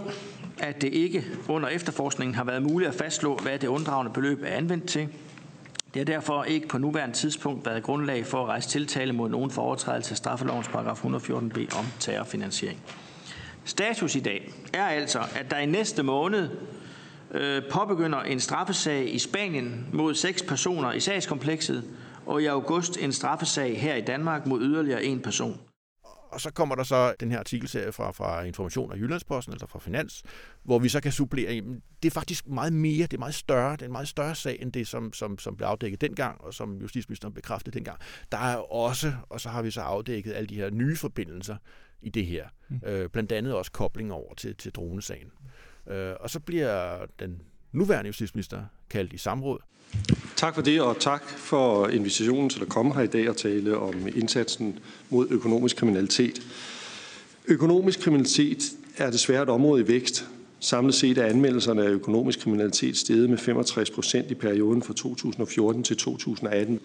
at 0.57 0.81
det 0.81 0.93
ikke 0.93 1.25
under 1.47 1.69
efterforskningen 1.69 2.35
har 2.35 2.43
været 2.43 2.63
muligt 2.63 2.89
at 2.89 2.95
fastslå, 2.95 3.35
hvad 3.35 3.59
det 3.59 3.67
unddragende 3.67 4.13
beløb 4.13 4.41
er 4.43 4.47
anvendt 4.47 4.85
til. 4.85 5.07
Det 5.97 6.07
har 6.09 6.13
derfor 6.13 6.43
ikke 6.43 6.67
på 6.67 6.77
nuværende 6.77 7.15
tidspunkt 7.15 7.65
været 7.65 7.83
grundlag 7.83 8.25
for 8.25 8.41
at 8.41 8.47
rejse 8.47 8.69
tiltale 8.69 9.13
mod 9.13 9.29
nogen 9.29 9.51
for 9.51 9.61
overtrædelse 9.61 10.11
af 10.11 10.17
straffelovens 10.17 10.67
paragraf 10.67 11.05
114b 11.05 11.79
om 11.79 11.85
terrorfinansiering. 11.99 12.79
Status 13.65 14.15
i 14.15 14.19
dag 14.19 14.53
er 14.73 14.85
altså, 14.85 15.19
at 15.35 15.51
der 15.51 15.57
i 15.57 15.65
næste 15.65 16.03
måned 16.03 16.49
øh, 17.31 17.61
påbegynder 17.71 18.21
en 18.21 18.39
straffesag 18.39 19.13
i 19.13 19.19
Spanien 19.19 19.87
mod 19.93 20.15
seks 20.15 20.41
personer 20.41 20.91
i 20.91 20.99
sagskomplekset, 20.99 21.83
og 22.25 22.41
i 22.41 22.45
august 22.45 22.97
en 23.01 23.11
straffesag 23.11 23.81
her 23.81 23.95
i 23.95 24.01
Danmark 24.01 24.45
mod 24.45 24.61
yderligere 24.61 25.03
en 25.03 25.19
person. 25.19 25.59
Og 26.29 26.41
så 26.41 26.51
kommer 26.51 26.75
der 26.75 26.83
så 26.83 27.15
den 27.19 27.31
her 27.31 27.39
artikelserie 27.39 27.91
fra, 27.91 28.11
fra 28.11 28.43
Information 28.43 28.91
og 28.91 28.97
Jyllandsposten, 28.97 29.53
eller 29.53 29.67
fra 29.67 29.79
Finans, 29.79 30.23
hvor 30.63 30.79
vi 30.79 30.89
så 30.89 31.01
kan 31.01 31.11
supplere, 31.11 31.53
jamen, 31.53 31.81
det 32.03 32.09
er 32.09 32.13
faktisk 32.13 32.47
meget 32.47 32.73
mere, 32.73 33.03
det 33.03 33.13
er 33.13 33.19
meget 33.19 33.35
større, 33.35 33.71
det 33.71 33.81
er 33.81 33.85
en 33.85 33.91
meget 33.91 34.07
større 34.07 34.35
sag, 34.35 34.57
end 34.61 34.71
det, 34.71 34.87
som, 34.87 35.13
som, 35.13 35.39
som 35.39 35.55
blev 35.55 35.67
afdækket 35.67 36.01
dengang, 36.01 36.41
og 36.41 36.53
som 36.53 36.77
justitsministeren 36.77 37.33
bekræftede 37.33 37.75
dengang. 37.75 37.99
Der 38.31 38.37
er 38.37 38.55
også, 38.57 39.13
og 39.29 39.41
så 39.41 39.49
har 39.49 39.61
vi 39.61 39.71
så 39.71 39.81
afdækket 39.81 40.33
alle 40.33 40.47
de 40.47 40.55
her 40.55 40.69
nye 40.69 40.95
forbindelser 40.95 41.55
i 42.01 42.09
det 42.09 42.25
her. 42.25 42.47
Mm. 42.69 42.81
Øh, 42.85 43.09
blandt 43.09 43.31
andet 43.31 43.53
også 43.53 43.71
kobling 43.71 44.13
over 44.13 44.33
til, 44.33 44.55
til 44.55 44.71
dronesagen. 44.71 45.31
Øh, 45.87 46.15
og 46.19 46.29
så 46.29 46.39
bliver 46.39 47.05
den 47.19 47.41
nuværende 47.77 48.07
justitsminister 48.07 48.59
kaldt 48.89 49.13
i 49.13 49.17
samråd. 49.17 49.59
Tak 50.35 50.55
for 50.55 50.61
det, 50.61 50.81
og 50.81 50.99
tak 50.99 51.29
for 51.29 51.87
invitationen 51.87 52.49
til 52.49 52.61
at 52.61 52.69
komme 52.69 52.93
her 52.93 53.01
i 53.01 53.07
dag 53.07 53.29
og 53.29 53.37
tale 53.37 53.77
om 53.77 54.07
indsatsen 54.15 54.79
mod 55.09 55.27
økonomisk 55.29 55.75
kriminalitet. 55.75 56.41
Økonomisk 57.47 57.99
kriminalitet 57.99 58.63
er 58.97 59.09
desværre 59.09 59.43
et 59.43 59.49
område 59.49 59.83
i 59.83 59.87
vækst. 59.87 60.27
Samlet 60.59 60.95
set 60.95 61.17
er 61.17 61.25
anmeldelserne 61.25 61.83
af 61.83 61.89
økonomisk 61.89 62.39
kriminalitet 62.39 62.97
steget 62.97 63.29
med 63.29 63.37
65 63.37 63.89
procent 63.89 64.31
i 64.31 64.35
perioden 64.35 64.83
fra 64.83 64.93
2014 64.93 65.83
til 65.83 65.97
2018. 65.97 66.79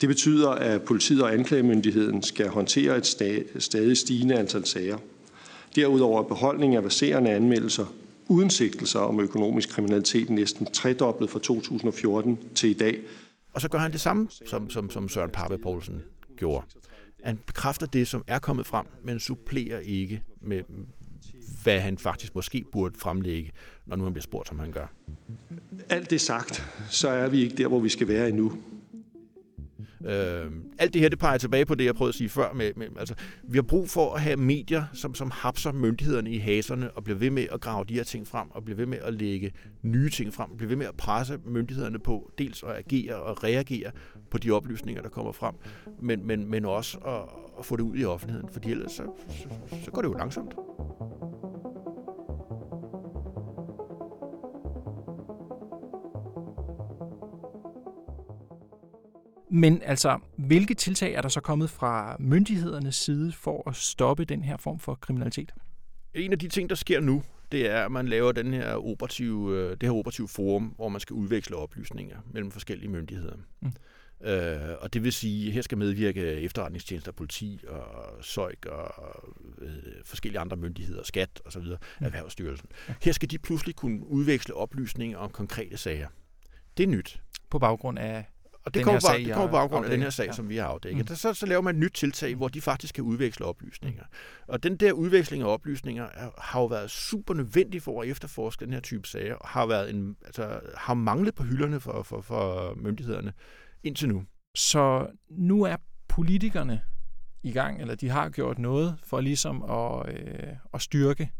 Det 0.00 0.08
betyder, 0.08 0.48
at 0.48 0.82
politiet 0.82 1.22
og 1.22 1.34
anklagemyndigheden 1.34 2.22
skal 2.22 2.48
håndtere 2.48 2.96
et 2.96 3.06
stadig 3.58 3.96
stigende 3.96 4.38
antal 4.38 4.66
sager. 4.66 4.98
Derudover 5.76 6.22
er 6.22 6.28
beholdningen 6.28 6.76
af 6.76 6.82
baserende 6.82 7.30
anmeldelser 7.30 7.86
uden 8.30 8.50
sigtelser 8.50 9.00
om 9.00 9.20
økonomisk 9.20 9.68
kriminalitet 9.68 10.30
næsten 10.30 10.66
tredoblet 10.66 11.30
fra 11.30 11.38
2014 11.38 12.38
til 12.54 12.70
i 12.70 12.74
dag. 12.74 13.00
Og 13.52 13.60
så 13.60 13.68
gør 13.68 13.78
han 13.78 13.92
det 13.92 14.00
samme, 14.00 14.28
som, 14.46 14.70
som, 14.70 14.90
som 14.90 15.08
Søren 15.08 15.30
Pape 15.30 15.58
Poulsen 15.58 16.02
gjorde. 16.36 16.66
Han 17.24 17.38
bekræfter 17.46 17.86
det, 17.86 18.08
som 18.08 18.24
er 18.26 18.38
kommet 18.38 18.66
frem, 18.66 18.86
men 19.04 19.20
supplerer 19.20 19.78
ikke 19.78 20.22
med, 20.40 20.62
hvad 21.62 21.80
han 21.80 21.98
faktisk 21.98 22.34
måske 22.34 22.64
burde 22.72 22.98
fremlægge, 22.98 23.50
når 23.86 23.96
nu 23.96 24.04
han 24.04 24.12
bliver 24.12 24.22
spurgt, 24.22 24.48
som 24.48 24.58
han 24.58 24.72
gør. 24.72 24.86
Alt 25.88 26.10
det 26.10 26.20
sagt, 26.20 26.66
så 26.90 27.08
er 27.08 27.28
vi 27.28 27.42
ikke 27.42 27.56
der, 27.56 27.68
hvor 27.68 27.80
vi 27.80 27.88
skal 27.88 28.08
være 28.08 28.28
endnu. 28.28 28.52
Øh, 30.04 30.52
alt 30.78 30.94
det 30.94 31.02
her, 31.02 31.08
det 31.08 31.18
peger 31.18 31.38
tilbage 31.38 31.66
på 31.66 31.74
det, 31.74 31.84
jeg 31.84 31.94
prøvede 31.94 32.10
at 32.10 32.14
sige 32.14 32.28
før. 32.28 32.52
Med, 32.52 32.72
med, 32.76 32.86
altså, 32.98 33.14
vi 33.42 33.58
har 33.58 33.62
brug 33.62 33.90
for 33.90 34.14
at 34.14 34.20
have 34.20 34.36
medier, 34.36 34.84
som, 34.92 35.14
som 35.14 35.30
hapser 35.30 35.72
myndighederne 35.72 36.30
i 36.30 36.38
haserne 36.38 36.90
og 36.90 37.04
bliver 37.04 37.18
ved 37.18 37.30
med 37.30 37.46
at 37.52 37.60
grave 37.60 37.84
de 37.84 37.94
her 37.94 38.04
ting 38.04 38.26
frem, 38.26 38.50
og 38.50 38.64
bliver 38.64 38.76
ved 38.76 38.86
med 38.86 38.98
at 38.98 39.14
lægge 39.14 39.52
nye 39.82 40.10
ting 40.10 40.34
frem, 40.34 40.56
bliver 40.56 40.68
ved 40.68 40.76
med 40.76 40.86
at 40.86 40.96
presse 40.96 41.38
myndighederne 41.46 41.98
på 41.98 42.32
dels 42.38 42.62
at 42.62 42.70
agere 42.70 43.14
og 43.14 43.44
reagere 43.44 43.90
på 44.30 44.38
de 44.38 44.50
oplysninger, 44.50 45.02
der 45.02 45.08
kommer 45.08 45.32
frem, 45.32 45.54
men, 46.02 46.26
men, 46.26 46.50
men 46.50 46.64
også 46.64 46.98
at, 46.98 47.22
at 47.58 47.64
få 47.64 47.76
det 47.76 47.82
ud 47.82 47.96
i 47.96 48.04
offentligheden, 48.04 48.48
for 48.52 48.60
ellers 48.64 48.92
så, 48.92 49.02
så, 49.28 49.48
så 49.84 49.90
går 49.90 50.02
det 50.02 50.08
jo 50.08 50.14
langsomt. 50.14 50.54
Men 59.50 59.82
altså, 59.82 60.18
hvilke 60.36 60.74
tiltag 60.74 61.12
er 61.12 61.22
der 61.22 61.28
så 61.28 61.40
kommet 61.40 61.70
fra 61.70 62.16
myndighedernes 62.18 62.96
side 62.96 63.32
for 63.32 63.68
at 63.68 63.76
stoppe 63.76 64.24
den 64.24 64.42
her 64.42 64.56
form 64.56 64.78
for 64.78 64.94
kriminalitet? 64.94 65.54
En 66.14 66.32
af 66.32 66.38
de 66.38 66.48
ting, 66.48 66.70
der 66.70 66.76
sker 66.76 67.00
nu, 67.00 67.22
det 67.52 67.70
er, 67.70 67.84
at 67.84 67.92
man 67.92 68.08
laver 68.08 68.32
den 68.32 68.52
her 68.52 68.74
operative, 68.74 69.56
øh, 69.56 69.70
det 69.70 69.82
her 69.82 69.92
operative 69.92 70.28
forum, 70.28 70.62
hvor 70.76 70.88
man 70.88 71.00
skal 71.00 71.14
udveksle 71.14 71.56
oplysninger 71.56 72.16
mellem 72.32 72.50
forskellige 72.50 72.88
myndigheder. 72.88 73.36
Mm. 73.60 73.72
Øh, 74.28 74.76
og 74.80 74.94
det 74.94 75.04
vil 75.04 75.12
sige, 75.12 75.46
at 75.46 75.52
her 75.52 75.62
skal 75.62 75.78
medvirke 75.78 76.22
efterretningstjenester, 76.22 77.12
politi 77.12 77.60
og 77.68 77.84
SØIK 78.24 78.66
og 78.66 78.92
øh, 79.58 79.70
forskellige 80.04 80.40
andre 80.40 80.56
myndigheder, 80.56 81.02
skat 81.02 81.42
osv., 81.44 81.62
mm. 81.62 82.06
Erhvervsstyrelsen. 82.06 82.68
Her 83.02 83.12
skal 83.12 83.30
de 83.30 83.38
pludselig 83.38 83.76
kunne 83.76 84.06
udveksle 84.06 84.54
oplysninger 84.54 85.18
om 85.18 85.30
konkrete 85.30 85.76
sager. 85.76 86.08
Det 86.76 86.82
er 86.82 86.88
nyt. 86.88 87.22
På 87.50 87.58
baggrund 87.58 87.98
af 87.98 88.24
og 88.64 88.74
det 88.74 88.84
kommer, 88.84 89.00
sag, 89.00 89.18
det 89.18 89.32
kommer 89.32 89.46
på 89.46 89.52
baggrund 89.52 89.84
af 89.84 89.90
den 89.90 90.02
her 90.02 90.10
sag, 90.10 90.26
ja. 90.26 90.32
som 90.32 90.48
vi 90.48 90.56
har 90.56 90.64
afdækket. 90.64 91.10
Mm. 91.10 91.16
Så, 91.16 91.34
så 91.34 91.46
laver 91.46 91.62
man 91.62 91.74
et 91.74 91.80
nyt 91.80 91.92
tiltag, 91.92 92.34
hvor 92.34 92.48
de 92.48 92.60
faktisk 92.60 92.94
kan 92.94 93.04
udveksle 93.04 93.46
oplysninger. 93.46 94.04
Og 94.48 94.62
den 94.62 94.76
der 94.76 94.92
udveksling 94.92 95.42
af 95.42 95.46
oplysninger 95.46 96.04
er, 96.04 96.30
har 96.38 96.60
jo 96.60 96.66
været 96.66 96.90
super 96.90 97.34
nødvendig 97.34 97.82
for 97.82 98.02
at 98.02 98.08
efterforske 98.08 98.64
den 98.64 98.72
her 98.72 98.80
type 98.80 99.08
sager, 99.08 99.34
og 99.34 99.48
har, 99.48 99.66
været 99.66 99.90
en, 99.90 100.16
altså, 100.24 100.60
har 100.76 100.94
manglet 100.94 101.34
på 101.34 101.42
hylderne 101.42 101.80
for, 101.80 102.02
for, 102.02 102.20
for 102.20 102.74
myndighederne 102.76 103.32
indtil 103.82 104.08
nu. 104.08 104.24
Så 104.54 105.06
nu 105.30 105.62
er 105.62 105.76
politikerne 106.08 106.80
i 107.42 107.52
gang, 107.52 107.80
eller 107.80 107.94
de 107.94 108.08
har 108.08 108.28
gjort 108.28 108.58
noget 108.58 108.96
for 109.04 109.20
ligesom 109.20 109.62
at, 109.62 110.14
øh, 110.14 110.56
at 110.74 110.82
styrke 110.82 111.30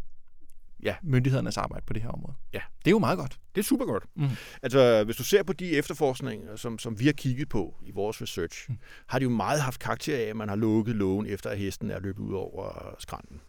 ja. 0.83 0.95
myndighedernes 1.03 1.57
arbejde 1.57 1.85
på 1.87 1.93
det 1.93 2.03
her 2.03 2.09
område. 2.09 2.35
Ja. 2.53 2.61
Det 2.79 2.87
er 2.87 2.91
jo 2.91 2.99
meget 2.99 3.19
godt. 3.19 3.41
Det 3.55 3.61
er 3.61 3.65
super 3.65 3.85
godt. 3.85 4.05
Mm. 4.17 4.29
Altså, 4.63 5.05
hvis 5.05 5.17
du 5.17 5.25
ser 5.25 5.43
på 5.43 5.53
de 5.53 5.71
efterforskninger, 5.71 6.57
som, 6.57 6.79
som 6.79 7.01
vi 7.01 7.07
har 7.07 7.13
kigget 7.13 7.49
på 7.49 7.77
i 7.83 7.91
vores 7.91 8.23
research, 8.23 8.71
mm. 8.71 8.79
har 9.07 9.19
de 9.19 9.23
jo 9.23 9.31
meget 9.31 9.61
haft 9.61 9.81
karakter 9.81 10.17
af, 10.17 10.23
at 10.23 10.37
man 10.37 10.49
har 10.49 10.57
lukket 10.57 10.97
lågen, 10.97 11.27
efter 11.27 11.51
at 11.51 11.59
hesten 11.59 11.91
er 11.91 12.01
løbet 12.01 12.23
ud 12.23 12.35
over 12.35 12.95
skrænten. 12.99 13.41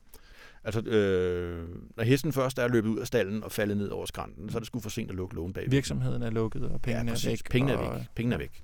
Altså, 0.63 0.81
øh, 0.81 1.69
når 1.97 2.03
hesten 2.03 2.33
først 2.33 2.59
er 2.59 2.67
løbet 2.67 2.89
ud 2.89 2.99
af 2.99 3.07
stallen 3.07 3.43
og 3.43 3.51
faldet 3.51 3.77
ned 3.77 3.87
over 3.87 4.05
skrænten, 4.05 4.49
så 4.49 4.57
er 4.57 4.59
det 4.59 4.67
sgu 4.67 4.79
for 4.79 4.89
sent 4.89 5.09
at 5.09 5.15
lukke 5.15 5.35
lågen 5.35 5.53
bag. 5.53 5.71
Virksomheden 5.71 6.21
er 6.21 6.29
lukket, 6.29 6.63
og 6.63 6.81
pengene 6.81 7.11
ja, 7.11 7.15
er 7.15 7.29
væk. 7.29 7.49
Pengene 7.49 7.73
er 7.73 7.93
væk. 7.93 8.07
Pengene 8.15 8.35
er 8.35 8.39
væk. 8.39 8.63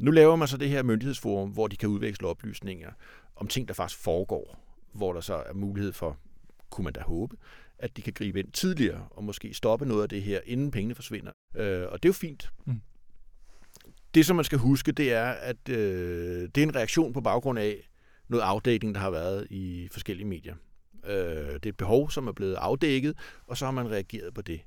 Nu 0.00 0.10
laver 0.10 0.36
man 0.36 0.48
så 0.48 0.56
det 0.56 0.68
her 0.68 0.82
myndighedsforum, 0.82 1.50
hvor 1.50 1.68
de 1.68 1.76
kan 1.76 1.88
udveksle 1.88 2.28
oplysninger 2.28 2.90
om 3.36 3.46
ting, 3.46 3.68
der 3.68 3.74
faktisk 3.74 4.00
foregår, 4.00 4.58
hvor 4.92 5.12
der 5.12 5.20
så 5.20 5.34
er 5.34 5.52
mulighed 5.54 5.92
for 5.92 6.18
kunne 6.74 6.84
man 6.84 6.92
da 6.92 7.00
håbe, 7.00 7.36
at 7.78 7.96
de 7.96 8.02
kan 8.02 8.12
gribe 8.12 8.38
ind 8.38 8.52
tidligere 8.52 9.08
og 9.10 9.24
måske 9.24 9.54
stoppe 9.54 9.86
noget 9.86 10.02
af 10.02 10.08
det 10.08 10.22
her, 10.22 10.40
inden 10.46 10.70
pengene 10.70 10.94
forsvinder. 10.94 11.32
Øh, 11.56 11.86
og 11.88 12.02
det 12.02 12.08
er 12.08 12.10
jo 12.10 12.12
fint. 12.12 12.50
Mm. 12.66 12.80
Det, 14.14 14.26
som 14.26 14.36
man 14.36 14.44
skal 14.44 14.58
huske, 14.58 14.92
det 14.92 15.12
er, 15.12 15.24
at 15.24 15.68
øh, 15.68 16.48
det 16.54 16.58
er 16.58 16.62
en 16.62 16.74
reaktion 16.74 17.12
på 17.12 17.20
baggrund 17.20 17.58
af 17.58 17.90
noget 18.28 18.42
afdækning, 18.42 18.94
der 18.94 19.00
har 19.00 19.10
været 19.10 19.46
i 19.50 19.88
forskellige 19.92 20.26
medier. 20.26 20.54
Øh, 21.06 21.14
det 21.54 21.66
er 21.66 21.68
et 21.68 21.76
behov, 21.76 22.10
som 22.10 22.28
er 22.28 22.32
blevet 22.32 22.54
afdækket, 22.54 23.18
og 23.46 23.56
så 23.56 23.64
har 23.64 23.72
man 23.72 23.90
reageret 23.90 24.34
på 24.34 24.42
det. 24.42 24.60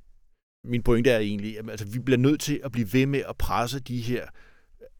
Min 0.64 0.84
pointe 0.84 1.10
er 1.10 1.20
egentlig, 1.20 1.60
at 1.60 1.70
altså, 1.70 1.86
vi 1.86 2.00
bliver 2.00 2.18
nødt 2.18 2.42
til 2.42 2.62
at 2.64 2.72
blive 2.72 2.94
ved 2.94 3.06
med 3.06 3.24
at 3.30 3.38
presse 3.38 3.80
de 3.80 4.02
her 4.02 4.28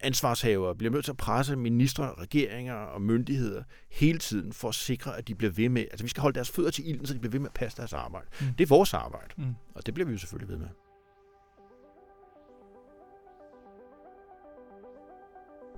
ansvarshavere 0.00 0.74
bliver 0.74 0.92
nødt 0.92 1.04
til 1.04 1.12
at 1.12 1.16
presse 1.16 1.56
ministre, 1.56 2.14
regeringer 2.18 2.74
og 2.74 3.02
myndigheder 3.02 3.62
hele 3.90 4.18
tiden 4.18 4.52
for 4.52 4.68
at 4.68 4.74
sikre, 4.74 5.18
at 5.18 5.28
de 5.28 5.34
bliver 5.34 5.52
ved 5.52 5.68
med, 5.68 5.82
altså 5.82 6.04
vi 6.04 6.08
skal 6.08 6.20
holde 6.20 6.34
deres 6.34 6.50
fødder 6.50 6.70
til 6.70 6.88
ilden, 6.88 7.06
så 7.06 7.14
de 7.14 7.18
bliver 7.18 7.32
ved 7.32 7.40
med 7.40 7.48
at 7.48 7.54
passe 7.54 7.76
deres 7.76 7.92
arbejde. 7.92 8.26
Mm. 8.40 8.46
Det 8.58 8.64
er 8.64 8.68
vores 8.68 8.94
arbejde, 8.94 9.34
mm. 9.36 9.54
og 9.74 9.86
det 9.86 9.94
bliver 9.94 10.06
vi 10.06 10.12
jo 10.12 10.18
selvfølgelig 10.18 10.48
ved 10.48 10.58
med. 10.58 10.68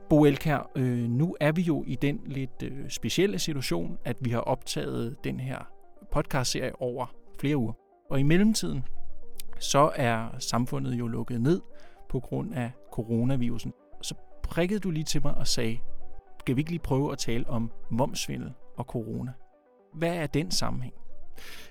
Bo 0.08 0.24
Elkær, 0.24 0.70
øh, 0.76 1.08
nu 1.08 1.36
er 1.40 1.52
vi 1.52 1.62
jo 1.62 1.84
i 1.86 1.94
den 1.94 2.20
lidt 2.26 2.62
øh, 2.62 2.90
specielle 2.90 3.38
situation, 3.38 3.98
at 4.04 4.16
vi 4.20 4.30
har 4.30 4.40
optaget 4.40 5.16
den 5.24 5.40
her 5.40 5.58
podcastserie 6.12 6.82
over 6.82 7.14
flere 7.40 7.56
uger. 7.56 7.72
Og 8.10 8.20
i 8.20 8.22
mellemtiden, 8.22 8.84
så 9.58 9.90
er 9.96 10.28
samfundet 10.38 10.94
jo 10.94 11.06
lukket 11.06 11.40
ned 11.40 11.60
på 12.08 12.20
grund 12.20 12.54
af 12.54 12.70
coronavirusen 12.92 13.72
prikkede 14.50 14.80
du 14.80 14.90
lige 14.90 15.04
til 15.04 15.22
mig 15.24 15.34
og 15.34 15.46
sagde, 15.46 15.78
skal 16.40 16.56
vi 16.56 16.60
ikke 16.60 16.70
lige 16.70 16.82
prøve 16.82 17.12
at 17.12 17.18
tale 17.18 17.48
om 17.48 17.70
momsvindel 17.90 18.52
og 18.76 18.84
corona? 18.84 19.32
Hvad 19.94 20.14
er 20.14 20.26
den 20.26 20.50
sammenhæng? 20.50 20.94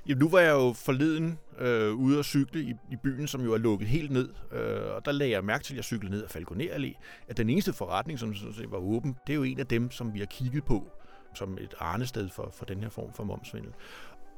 Jamen, 0.08 0.20
nu 0.20 0.30
var 0.30 0.40
jeg 0.40 0.52
jo 0.52 0.74
forleden 0.74 1.38
øh, 1.60 1.94
ude 1.94 2.20
at 2.20 2.26
cykle 2.26 2.62
i, 2.62 2.74
i 2.92 2.96
byen, 3.04 3.28
som 3.28 3.42
jo 3.42 3.54
er 3.54 3.58
lukket 3.58 3.88
helt 3.88 4.12
ned. 4.12 4.30
Øh, 4.52 4.96
og 4.96 5.06
der 5.06 5.12
lagde 5.12 5.32
jeg 5.32 5.44
mærke 5.44 5.64
til, 5.64 5.74
at 5.74 5.76
jeg 5.76 5.84
cyklede 5.84 6.12
ned 6.12 6.24
af 6.24 6.30
Falconer 6.30 6.66
Allé, 6.66 7.02
at 7.28 7.38
den 7.38 7.50
eneste 7.50 7.74
forretning, 7.74 8.20
som 8.20 8.36
var 8.70 8.78
åben, 8.78 9.16
det 9.28 9.34
er 9.34 9.38
jo 9.38 9.44
en 9.44 9.60
af 9.60 9.68
dem, 9.68 9.92
som 9.92 10.14
vi 10.14 10.20
har 10.20 10.26
kigget 10.26 10.66
på 10.66 10.92
som 11.34 11.58
et 11.62 11.76
arnested 11.80 12.30
for, 12.30 12.50
for 12.54 12.66
den 12.66 12.82
her 12.82 12.90
form 12.90 13.14
for 13.14 13.24
momsvindel. 13.24 13.72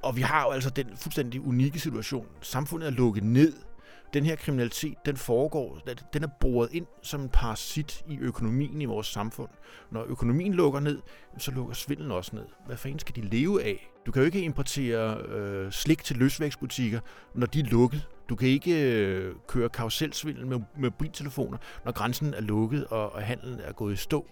Og 0.04 0.16
vi 0.16 0.22
har 0.22 0.44
jo 0.44 0.52
altså 0.52 0.70
den 0.70 0.88
fuldstændig 0.96 1.42
unikke 1.42 1.80
situation. 1.80 2.28
Samfundet 2.42 2.88
er 2.88 2.92
lukket 2.92 3.24
ned 3.24 3.54
den 4.14 4.26
her 4.26 4.36
kriminalitet, 4.36 4.98
den 5.06 5.18
foregår, 5.18 5.80
den 6.14 6.24
er 6.24 6.28
boret 6.40 6.70
ind 6.72 6.86
som 7.02 7.22
en 7.22 7.30
parasit 7.30 8.04
i 8.08 8.18
økonomien 8.18 8.82
i 8.82 8.86
vores 8.86 9.08
samfund. 9.08 9.50
Når 9.92 10.06
økonomien 10.08 10.54
lukker 10.54 10.80
ned, 10.80 11.02
så 11.38 11.52
lukker 11.52 11.74
svindlen 11.74 12.12
også 12.12 12.36
ned. 12.36 12.46
Hvad 12.66 12.78
fanden 12.78 13.00
skal 13.00 13.16
de 13.16 13.22
leve 13.22 13.64
af? 13.64 13.92
Du 14.06 14.12
kan 14.12 14.22
jo 14.22 14.26
ikke 14.26 14.42
importere 14.42 15.18
øh, 15.18 15.72
slik 15.72 16.04
til 16.04 16.18
løsvækstbutikker, 16.18 17.00
når 17.36 17.48
de 17.48 17.60
er 17.60 17.64
lukket. 17.64 18.08
Du 18.30 18.36
kan 18.36 18.48
ikke 18.48 18.96
øh, 18.96 19.36
køre 19.48 19.70
karuselsvindel 19.70 20.48
med 20.48 20.60
mobiltelefoner, 20.78 21.58
når 21.86 21.92
grænsen 21.92 22.34
er 22.34 22.42
lukket 22.42 22.86
og, 22.86 23.14
og 23.14 23.22
handlen 23.22 23.60
er 23.60 23.72
gået 23.72 23.94
i 23.94 23.96
stå. 23.96 24.28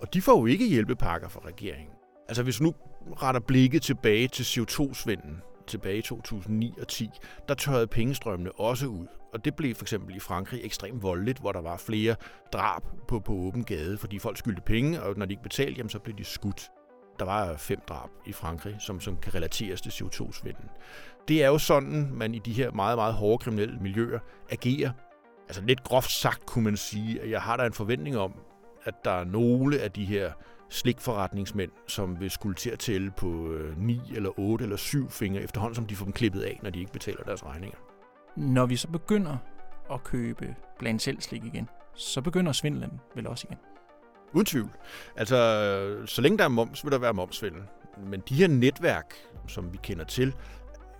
Og 0.00 0.14
de 0.14 0.22
får 0.22 0.40
jo 0.40 0.46
ikke 0.46 0.68
hjælpepakker 0.68 1.28
fra 1.28 1.40
regeringen. 1.46 1.94
Altså 2.28 2.42
hvis 2.42 2.60
nu 2.60 2.74
retter 3.22 3.40
blikket 3.40 3.82
tilbage 3.82 4.28
til 4.28 4.42
CO2-svinden, 4.42 5.42
tilbage 5.66 5.98
i 5.98 6.02
2009 6.02 6.74
og 6.80 6.88
10, 6.88 7.10
der 7.48 7.54
tørrede 7.54 7.86
pengestrømmene 7.86 8.52
også 8.52 8.86
ud. 8.86 9.06
Og 9.32 9.44
det 9.44 9.54
blev 9.54 9.74
for 9.74 9.84
eksempel 9.84 10.16
i 10.16 10.20
Frankrig 10.20 10.60
ekstremt 10.64 11.02
voldeligt, 11.02 11.38
hvor 11.38 11.52
der 11.52 11.60
var 11.60 11.76
flere 11.76 12.16
drab 12.52 12.82
på, 13.08 13.20
på 13.20 13.32
åben 13.32 13.64
gade, 13.64 13.98
fordi 13.98 14.18
folk 14.18 14.38
skyldte 14.38 14.62
penge, 14.62 15.02
og 15.02 15.18
når 15.18 15.26
de 15.26 15.32
ikke 15.32 15.42
betalte, 15.42 15.76
jamen, 15.76 15.90
så 15.90 15.98
blev 15.98 16.16
de 16.16 16.24
skudt. 16.24 16.70
Der 17.18 17.24
var 17.24 17.56
fem 17.56 17.80
drab 17.88 18.08
i 18.26 18.32
Frankrig, 18.32 18.76
som, 18.78 19.00
som 19.00 19.16
kan 19.16 19.34
relateres 19.34 19.80
til 19.80 19.90
CO2-svinden. 19.90 20.68
Det 21.28 21.42
er 21.42 21.48
jo 21.48 21.58
sådan, 21.58 22.10
man 22.12 22.34
i 22.34 22.38
de 22.38 22.52
her 22.52 22.70
meget, 22.70 22.98
meget 22.98 23.14
hårde 23.14 23.38
kriminelle 23.38 23.78
miljøer 23.80 24.18
agerer. 24.50 24.90
Altså 25.48 25.62
lidt 25.62 25.84
groft 25.84 26.10
sagt 26.10 26.46
kunne 26.46 26.64
man 26.64 26.76
sige, 26.76 27.20
at 27.20 27.30
jeg 27.30 27.42
har 27.42 27.56
der 27.56 27.64
en 27.64 27.72
forventning 27.72 28.16
om, 28.18 28.34
at 28.84 28.94
der 29.04 29.10
er 29.10 29.24
nogle 29.24 29.80
af 29.80 29.92
de 29.92 30.04
her 30.04 30.32
slikforretningsmænd, 30.68 31.70
som 31.86 32.20
vil 32.20 32.30
skulle 32.30 32.54
til 32.54 32.70
at 32.70 32.78
tælle 32.78 33.10
på 33.10 33.26
9 33.76 34.00
øh, 34.10 34.16
eller 34.16 34.30
8 34.38 34.62
eller 34.62 34.76
7 34.76 35.10
fingre 35.10 35.42
efterhånden, 35.42 35.74
som 35.74 35.86
de 35.86 35.96
får 35.96 36.04
dem 36.04 36.12
klippet 36.12 36.40
af, 36.40 36.60
når 36.62 36.70
de 36.70 36.78
ikke 36.80 36.92
betaler 36.92 37.22
deres 37.22 37.44
regninger. 37.44 37.78
Når 38.36 38.66
vi 38.66 38.76
så 38.76 38.88
begynder 38.88 39.36
at 39.92 40.04
købe 40.04 40.54
blandt 40.78 41.02
selv 41.02 41.20
slik 41.20 41.44
igen, 41.44 41.68
så 41.94 42.20
begynder 42.20 42.52
svindlen 42.52 43.00
vel 43.14 43.26
også 43.26 43.46
igen. 43.50 43.58
Uden 44.32 44.46
tvivl. 44.46 44.70
Altså, 45.16 45.36
så 46.06 46.22
længe 46.22 46.38
der 46.38 46.44
er 46.44 46.48
moms, 46.48 46.84
vil 46.84 46.92
der 46.92 46.98
være 46.98 47.14
momsvindel. 47.14 47.62
Men 48.06 48.22
de 48.28 48.34
her 48.34 48.48
netværk, 48.48 49.14
som 49.48 49.72
vi 49.72 49.78
kender 49.82 50.04
til, 50.04 50.34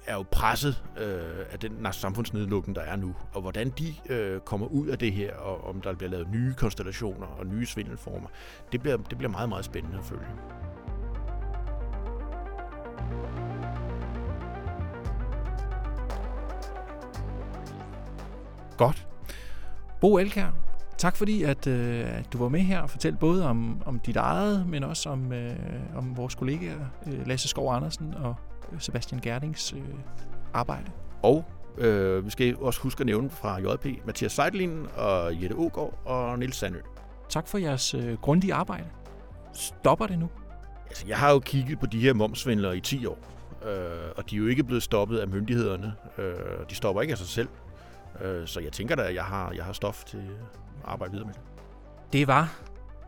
er 0.06 0.14
jo 0.14 0.24
presset 0.30 0.84
øh, 0.98 1.46
af 1.50 1.58
den 1.58 1.86
samfundsnedlukning, 1.92 2.76
der 2.76 2.82
er 2.82 2.96
nu, 2.96 3.14
og 3.32 3.40
hvordan 3.40 3.70
de 3.70 3.94
øh, 4.08 4.40
kommer 4.40 4.66
ud 4.66 4.88
af 4.88 4.98
det 4.98 5.12
her, 5.12 5.36
og 5.36 5.64
om 5.64 5.80
der 5.80 5.94
bliver 5.94 6.10
lavet 6.10 6.30
nye 6.30 6.54
konstellationer 6.54 7.26
og 7.26 7.46
nye 7.46 7.66
svindelformer, 7.66 8.28
det 8.72 8.80
bliver, 8.80 8.96
det 8.96 9.18
bliver 9.18 9.30
meget, 9.30 9.48
meget 9.48 9.64
spændende 9.64 9.98
at 9.98 10.04
følge. 10.04 10.26
Godt. 18.76 19.06
Bo 20.00 20.18
Elkær, 20.18 20.50
tak 20.98 21.16
fordi 21.16 21.42
at, 21.42 21.66
øh, 21.66 22.18
at 22.18 22.33
du 22.33 22.38
var 22.38 22.48
med 22.48 22.61
her 22.61 22.80
og 22.80 22.90
fortalte 22.90 23.18
både 23.18 23.46
om, 23.48 23.83
om 23.87 23.98
dit 23.98 24.16
eget, 24.16 24.66
men 24.66 24.85
også 24.85 25.09
om, 25.09 25.33
øh, 25.33 25.57
om 25.96 26.16
vores 26.16 26.35
kollegaer 26.35 26.87
øh, 27.07 27.26
Lasse 27.26 27.48
Skov 27.48 27.74
Andersen 27.74 28.14
og 28.14 28.35
Sebastian 28.78 29.20
Gerdings 29.20 29.72
øh, 29.72 29.83
arbejde. 30.54 30.90
Og 31.22 31.44
øh, 31.78 32.24
vi 32.24 32.30
skal 32.30 32.57
også 32.57 32.80
huske 32.80 33.00
at 33.00 33.07
nævne 33.07 33.30
fra 33.30 33.59
JP, 33.59 33.87
Mathias 34.07 34.33
Seidelin 34.33 34.87
og 34.96 35.42
Jette 35.42 35.57
Ågaard 35.57 36.00
og 36.04 36.38
Nils 36.38 36.57
Sandø. 36.57 36.78
Tak 37.28 37.48
for 37.48 37.59
jeres 37.59 37.94
øh, 37.94 38.14
grundige 38.14 38.54
arbejde. 38.54 38.85
Stopper 39.52 40.07
det 40.07 40.18
nu? 40.18 40.28
Altså, 40.87 41.04
jeg 41.09 41.18
har 41.18 41.33
jo 41.33 41.38
kigget 41.38 41.80
på 41.80 41.87
de 41.87 42.00
her 42.00 42.14
momsvindlere 42.14 42.76
i 42.76 42.80
10 42.80 43.07
år, 43.07 43.18
øh, 43.64 44.11
og 44.16 44.30
de 44.30 44.37
er 44.37 44.40
jo 44.40 44.46
ikke 44.46 44.64
blevet 44.64 44.83
stoppet 44.83 45.18
af 45.18 45.28
myndighederne. 45.28 45.94
Øh, 46.18 46.35
de 46.70 46.74
stopper 46.74 47.02
ikke 47.02 47.12
af 47.12 47.18
sig 47.18 47.26
selv. 47.26 47.48
Øh, 48.20 48.46
så 48.46 48.61
jeg 48.61 48.72
tænker 48.72 48.94
da, 48.94 49.02
at 49.02 49.14
jeg 49.14 49.24
har, 49.24 49.52
jeg 49.52 49.64
har 49.64 49.72
stof 49.72 50.04
til 50.04 50.22
arbejde 50.84 51.12
videre 51.12 51.26
med 51.26 51.34
det. 52.12 52.28
Var 52.28 52.60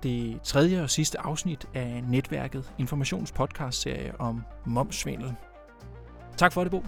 det 0.03 0.41
tredje 0.43 0.83
og 0.83 0.91
sidste 0.91 1.21
afsnit 1.21 1.69
af 1.75 2.05
Netværket 2.09 2.73
Informations 2.79 3.33
podcast 3.33 3.81
serie 3.81 4.21
om 4.21 4.43
momsvindel. 4.67 5.35
Tak 6.37 6.53
for 6.53 6.63
det, 6.65 6.71
Bo. 6.71 6.83